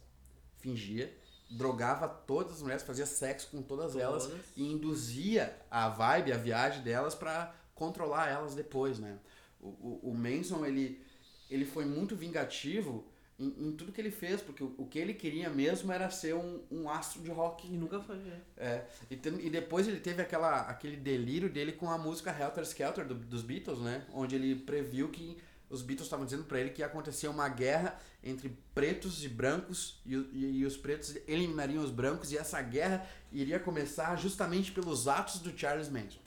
[0.58, 1.12] fingia,
[1.50, 4.40] drogava todas as mulheres, fazia sexo com todas, elas Todas.
[4.56, 9.18] e induzia a vibe, a viagem delas pra controlar elas depois, né?
[9.60, 11.02] O, o, o Manson, ele,
[11.50, 13.04] ele foi muito vingativo
[13.38, 16.34] em, em tudo que ele fez, porque o, o que ele queria mesmo era ser
[16.34, 17.66] um, um astro de rock.
[17.66, 18.40] E nunca foi, né?
[18.56, 22.64] É, e, tem- e depois ele teve aquela, aquele delírio dele com a música Helter
[22.64, 24.04] Skelter do- dos Beatles, né?
[24.12, 25.38] Onde ele previu que
[25.70, 30.00] os Beatles estavam dizendo pra ele que ia acontecer uma guerra entre pretos e brancos
[30.06, 35.06] e, e- e os pretos eliminariam os brancos e essa guerra iria começar justamente pelos
[35.06, 36.18] atos do Charles Manson.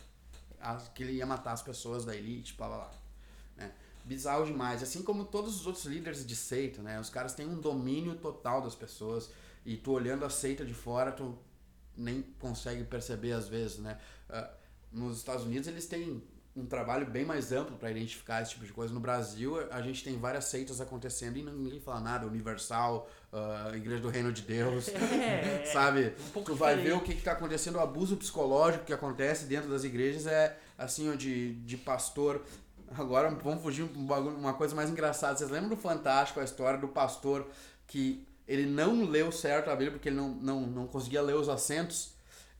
[0.59, 2.91] As- Que ele ia matar as pessoas da elite, blá blá blá.
[3.57, 3.71] né?
[4.05, 4.81] Bizarro demais.
[4.83, 6.99] Assim como todos os outros líderes de seita, né?
[6.99, 9.29] Os caras têm um domínio total das pessoas
[9.65, 11.37] e tu olhando a seita de fora, tu
[11.97, 13.99] nem consegue perceber às vezes, né?
[14.29, 14.61] Uh,
[14.91, 16.23] nos Estados Unidos eles têm
[16.55, 18.93] um trabalho bem mais amplo para identificar esse tipo de coisa.
[18.93, 22.27] No Brasil, a gente tem várias seitas acontecendo e ninguém fala nada.
[22.27, 26.13] Universal, uh, Igreja do Reino de Deus, É, sabe?
[26.35, 27.01] um tu vai ver diferente.
[27.01, 31.53] o que está acontecendo, o abuso psicológico que acontece dentro das igrejas é assim, de,
[31.61, 32.41] de pastor.
[32.97, 35.37] Agora vamos fugir um bagulho- uma coisa mais engraçada.
[35.37, 37.47] Vocês lembram do Fantástico, a história do pastor
[37.87, 41.47] que ele não leu certo a Bíblia porque ele não, não, não conseguia ler os
[41.47, 42.11] acentos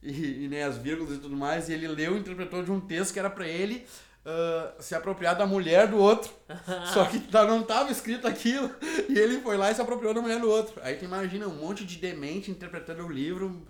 [0.02, 2.80] e, e nem as vírgulas e tudo mais, e ele leu e interpretou de um
[2.80, 3.86] texto que era para ele
[4.26, 6.32] ah, se apropriar da mulher do outro.
[6.94, 8.70] Só que tá- não tava escrito aquilo.
[9.10, 10.80] E ele foi lá e se apropriou da mulher do outro.
[10.84, 13.66] Aí tu imagina um monte de demente interpretando o livro.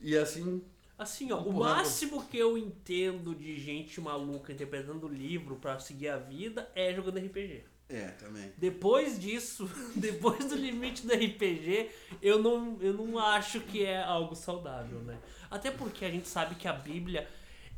[0.00, 0.62] E assim.
[0.98, 6.16] Assim, ó, o máximo que eu entendo de gente maluca interpretando livro pra seguir a
[6.16, 7.64] vida é jogando RPG.
[7.92, 8.50] É, também.
[8.56, 11.90] Depois disso, depois do limite do RPG,
[12.22, 15.18] eu não, eu não acho que é algo saudável, né?
[15.50, 17.28] Até porque a gente sabe que a Bíblia,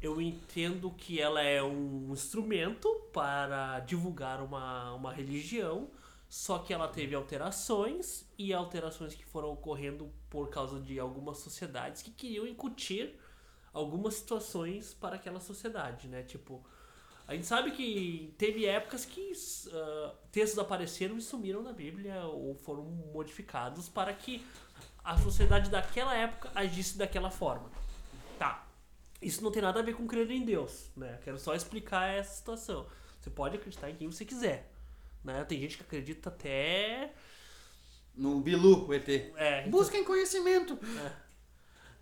[0.00, 5.90] eu entendo que ela é um instrumento para divulgar uma, uma religião,
[6.28, 12.02] só que ela teve alterações e alterações que foram ocorrendo por causa de algumas sociedades
[12.02, 13.18] que queriam incutir
[13.72, 16.22] algumas situações para aquela sociedade, né?
[16.22, 16.64] Tipo,
[17.26, 19.32] a gente sabe que teve épocas que
[19.72, 24.44] ah, textos apareceram e sumiram da Bíblia ou foram modificados para que
[25.02, 27.70] a sociedade daquela época agisse daquela forma.
[28.38, 28.66] Tá.
[29.22, 31.18] Isso não tem nada a ver com crer em Deus, né?
[31.24, 32.86] Quero só explicar essa situação.
[33.20, 34.70] Você pode acreditar em quem você quiser,
[35.22, 35.44] né?
[35.44, 37.12] Tem gente que acredita até
[38.14, 39.08] No Bilu, o ET.
[39.08, 40.78] é, então- Busquem conhecimento.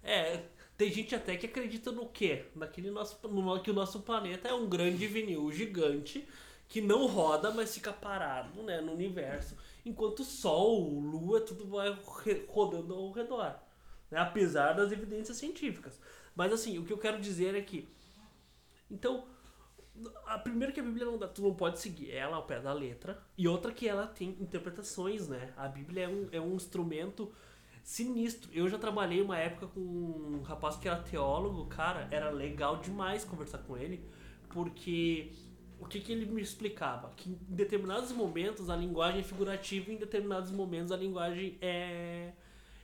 [0.02, 0.42] É,
[0.82, 2.46] tem gente até que acredita no quê?
[2.56, 6.26] Naquele nosso, no, que o nosso planeta é um grande vinil gigante
[6.68, 9.56] que não roda, mas fica parado né, no universo.
[9.86, 11.96] Enquanto o Sol, Lua, tudo vai
[12.48, 13.54] rodando ao redor.
[14.10, 16.00] Né, apesar das evidências científicas.
[16.34, 17.88] Mas assim, o que eu quero dizer é que.
[18.90, 19.24] Então,
[20.26, 22.72] a primeira que a Bíblia não dá, tu não pode seguir ela ao pé da
[22.72, 23.22] letra.
[23.38, 25.52] E outra que ela tem interpretações, né?
[25.56, 27.32] A Bíblia é um, é um instrumento
[27.82, 28.50] sinistro.
[28.52, 33.24] Eu já trabalhei uma época com um rapaz que era teólogo, cara, era legal demais
[33.24, 34.04] conversar com ele,
[34.48, 35.32] porque
[35.82, 37.10] o que, que ele me explicava?
[37.16, 42.32] Que em determinados momentos a linguagem é figurativa e em determinados momentos a linguagem é,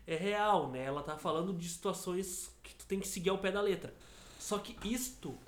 [0.06, 0.82] é real, né?
[0.82, 3.94] Ela tá falando de situações que tu tem que seguir ao pé da letra.
[4.38, 5.38] Só que isto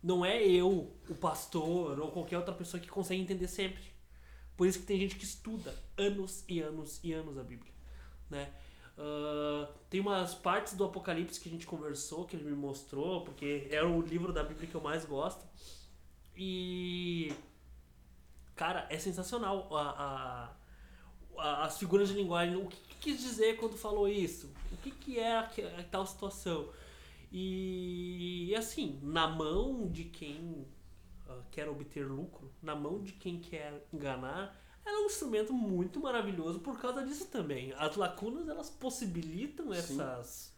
[0.00, 3.82] não é eu, o pastor ou qualquer outra pessoa que consegue entender sempre.
[4.56, 7.72] Por isso que tem gente que estuda anos e anos e anos a Bíblia,
[8.30, 8.52] né?
[8.96, 13.66] Ah, tem umas partes do Apocalipse que a gente conversou, que ele me mostrou, porque
[13.70, 15.44] é o livro da Bíblia que eu mais gosto.
[16.36, 17.32] E.
[18.56, 20.56] Cara, é sensacional a, a-
[21.38, 22.56] a- as figuras de linguagem.
[22.56, 24.52] O que, que quis dizer quando falou isso?
[24.72, 26.68] O que, que é aque- a tal situação?
[27.32, 30.64] E assim, na mão de quem
[31.28, 36.00] ah, quer obter lucro, na mão de quem quer enganar, ela é um instrumento muito
[36.00, 37.72] maravilhoso por causa disso também.
[37.74, 40.52] As lacunas elas possibilitam essas.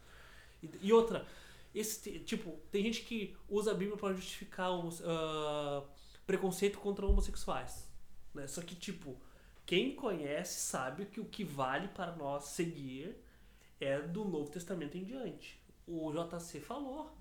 [0.62, 1.26] E, e outra,
[1.74, 4.70] esse tipo, tem gente que usa a Bíblia para justificar
[5.04, 5.84] ah,
[6.26, 7.86] preconceito contra homossexuais.
[8.34, 8.46] Né?
[8.48, 9.16] Só que, tipo,
[9.64, 13.16] quem conhece sabe que o que vale para nós seguir
[13.80, 15.60] é do Novo Testamento em diante.
[15.86, 17.14] O JC falou.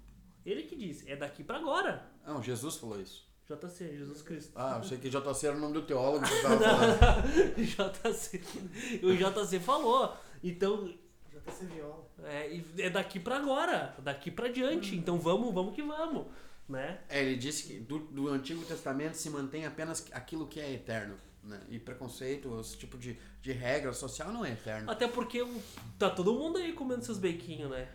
[0.46, 2.10] Ele que disse, é daqui para agora.
[2.26, 3.28] Não, Jesus falou isso.
[3.48, 4.52] JC, Jesus Cristo.
[4.56, 6.58] Ah, eu sei que JC era o nome do teólogo que eu tava
[6.98, 7.56] falando.
[7.58, 8.42] JC.
[9.04, 10.16] O JC falou.
[10.44, 10.88] Então,
[11.32, 12.08] JC Viola.
[12.24, 14.96] é, é daqui pra agora, daqui pra diante.
[14.96, 16.26] Então vamos, vamos que vamos,
[16.68, 17.00] né?
[17.08, 21.16] É, ele disse que do, do Antigo Testamento se mantém apenas aquilo que é eterno.
[21.44, 21.60] Né?
[21.70, 24.90] E preconceito, esse tipo de, de regra social não é eterno.
[24.90, 25.46] Até porque
[26.00, 27.88] tá todo mundo aí comendo seus bequinhos, né?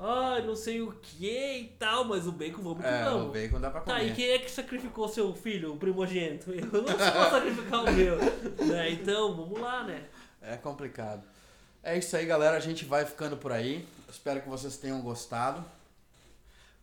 [0.00, 3.28] Ai, não sei o que e tal, mas o bacon vamos que É, vamos.
[3.28, 4.12] o bacon dá pra Tá, comer.
[4.12, 6.52] e quem é que sacrificou seu filho, o primogênito?
[6.52, 8.16] Eu não posso sacrificar o meu.
[8.68, 8.90] Né?
[8.92, 10.04] Então, vamos lá, né?
[10.40, 11.22] É complicado.
[11.82, 12.56] É isso aí, galera.
[12.56, 13.86] A gente vai ficando por aí.
[14.08, 15.64] Espero que vocês tenham gostado.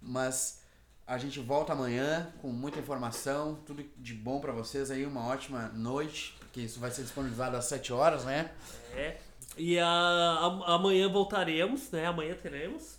[0.01, 0.61] Mas
[1.07, 5.68] a gente volta amanhã com muita informação, tudo de bom pra vocês aí, uma ótima
[5.74, 8.51] noite, porque isso vai ser disponibilizado às 7 horas, né?
[8.93, 9.18] É.
[9.57, 12.05] E a, a- amanhã voltaremos, né?
[12.07, 12.97] Amanhã teremos.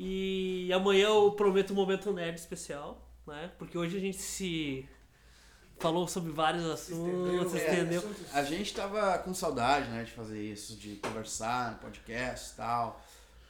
[0.00, 3.50] E amanhã eu prometo um momento nerd especial, né?
[3.58, 4.88] Porque hoje a gente se
[5.76, 8.10] falou sobre vários assuntos, se é, estendeu.
[8.32, 13.00] A gente tava com saudade, né, de fazer isso, de conversar no podcast e tal,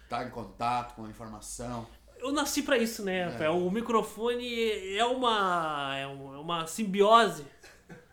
[0.05, 1.87] estar em contato com a informação.
[2.17, 3.51] Eu nasci pra isso, né, É.
[3.51, 7.45] O microfone é uma, é uma é uma simbiose.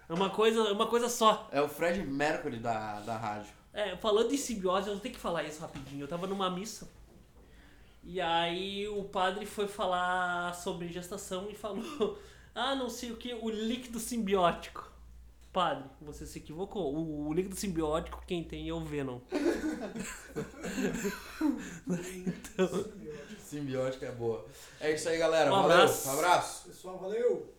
[0.08, 1.48] É uma coisa, é uma coisa só.
[1.52, 3.52] É o Fred Mercury da, da rádio.
[3.74, 6.04] É, falando em simbiose, eu tenho que falar isso rapidinho.
[6.04, 6.88] Eu tava numa missa
[8.06, 12.18] E aí o padre foi falar sobre gestação e falou:
[12.54, 14.94] Ah, não sei o que, o líquido simbiótico.
[15.52, 16.94] Padre, você se equivocou.
[16.94, 19.20] O, o líquido simbiótico quem tem é o Venom.
[21.88, 22.86] então,
[23.40, 24.46] Simbiótica é boa.
[24.82, 25.50] É isso aí, galera.
[25.50, 25.72] Um Valeu.
[25.78, 26.10] abraço.
[26.10, 26.68] Um abraço.
[26.68, 27.54] Pessoal, valeu!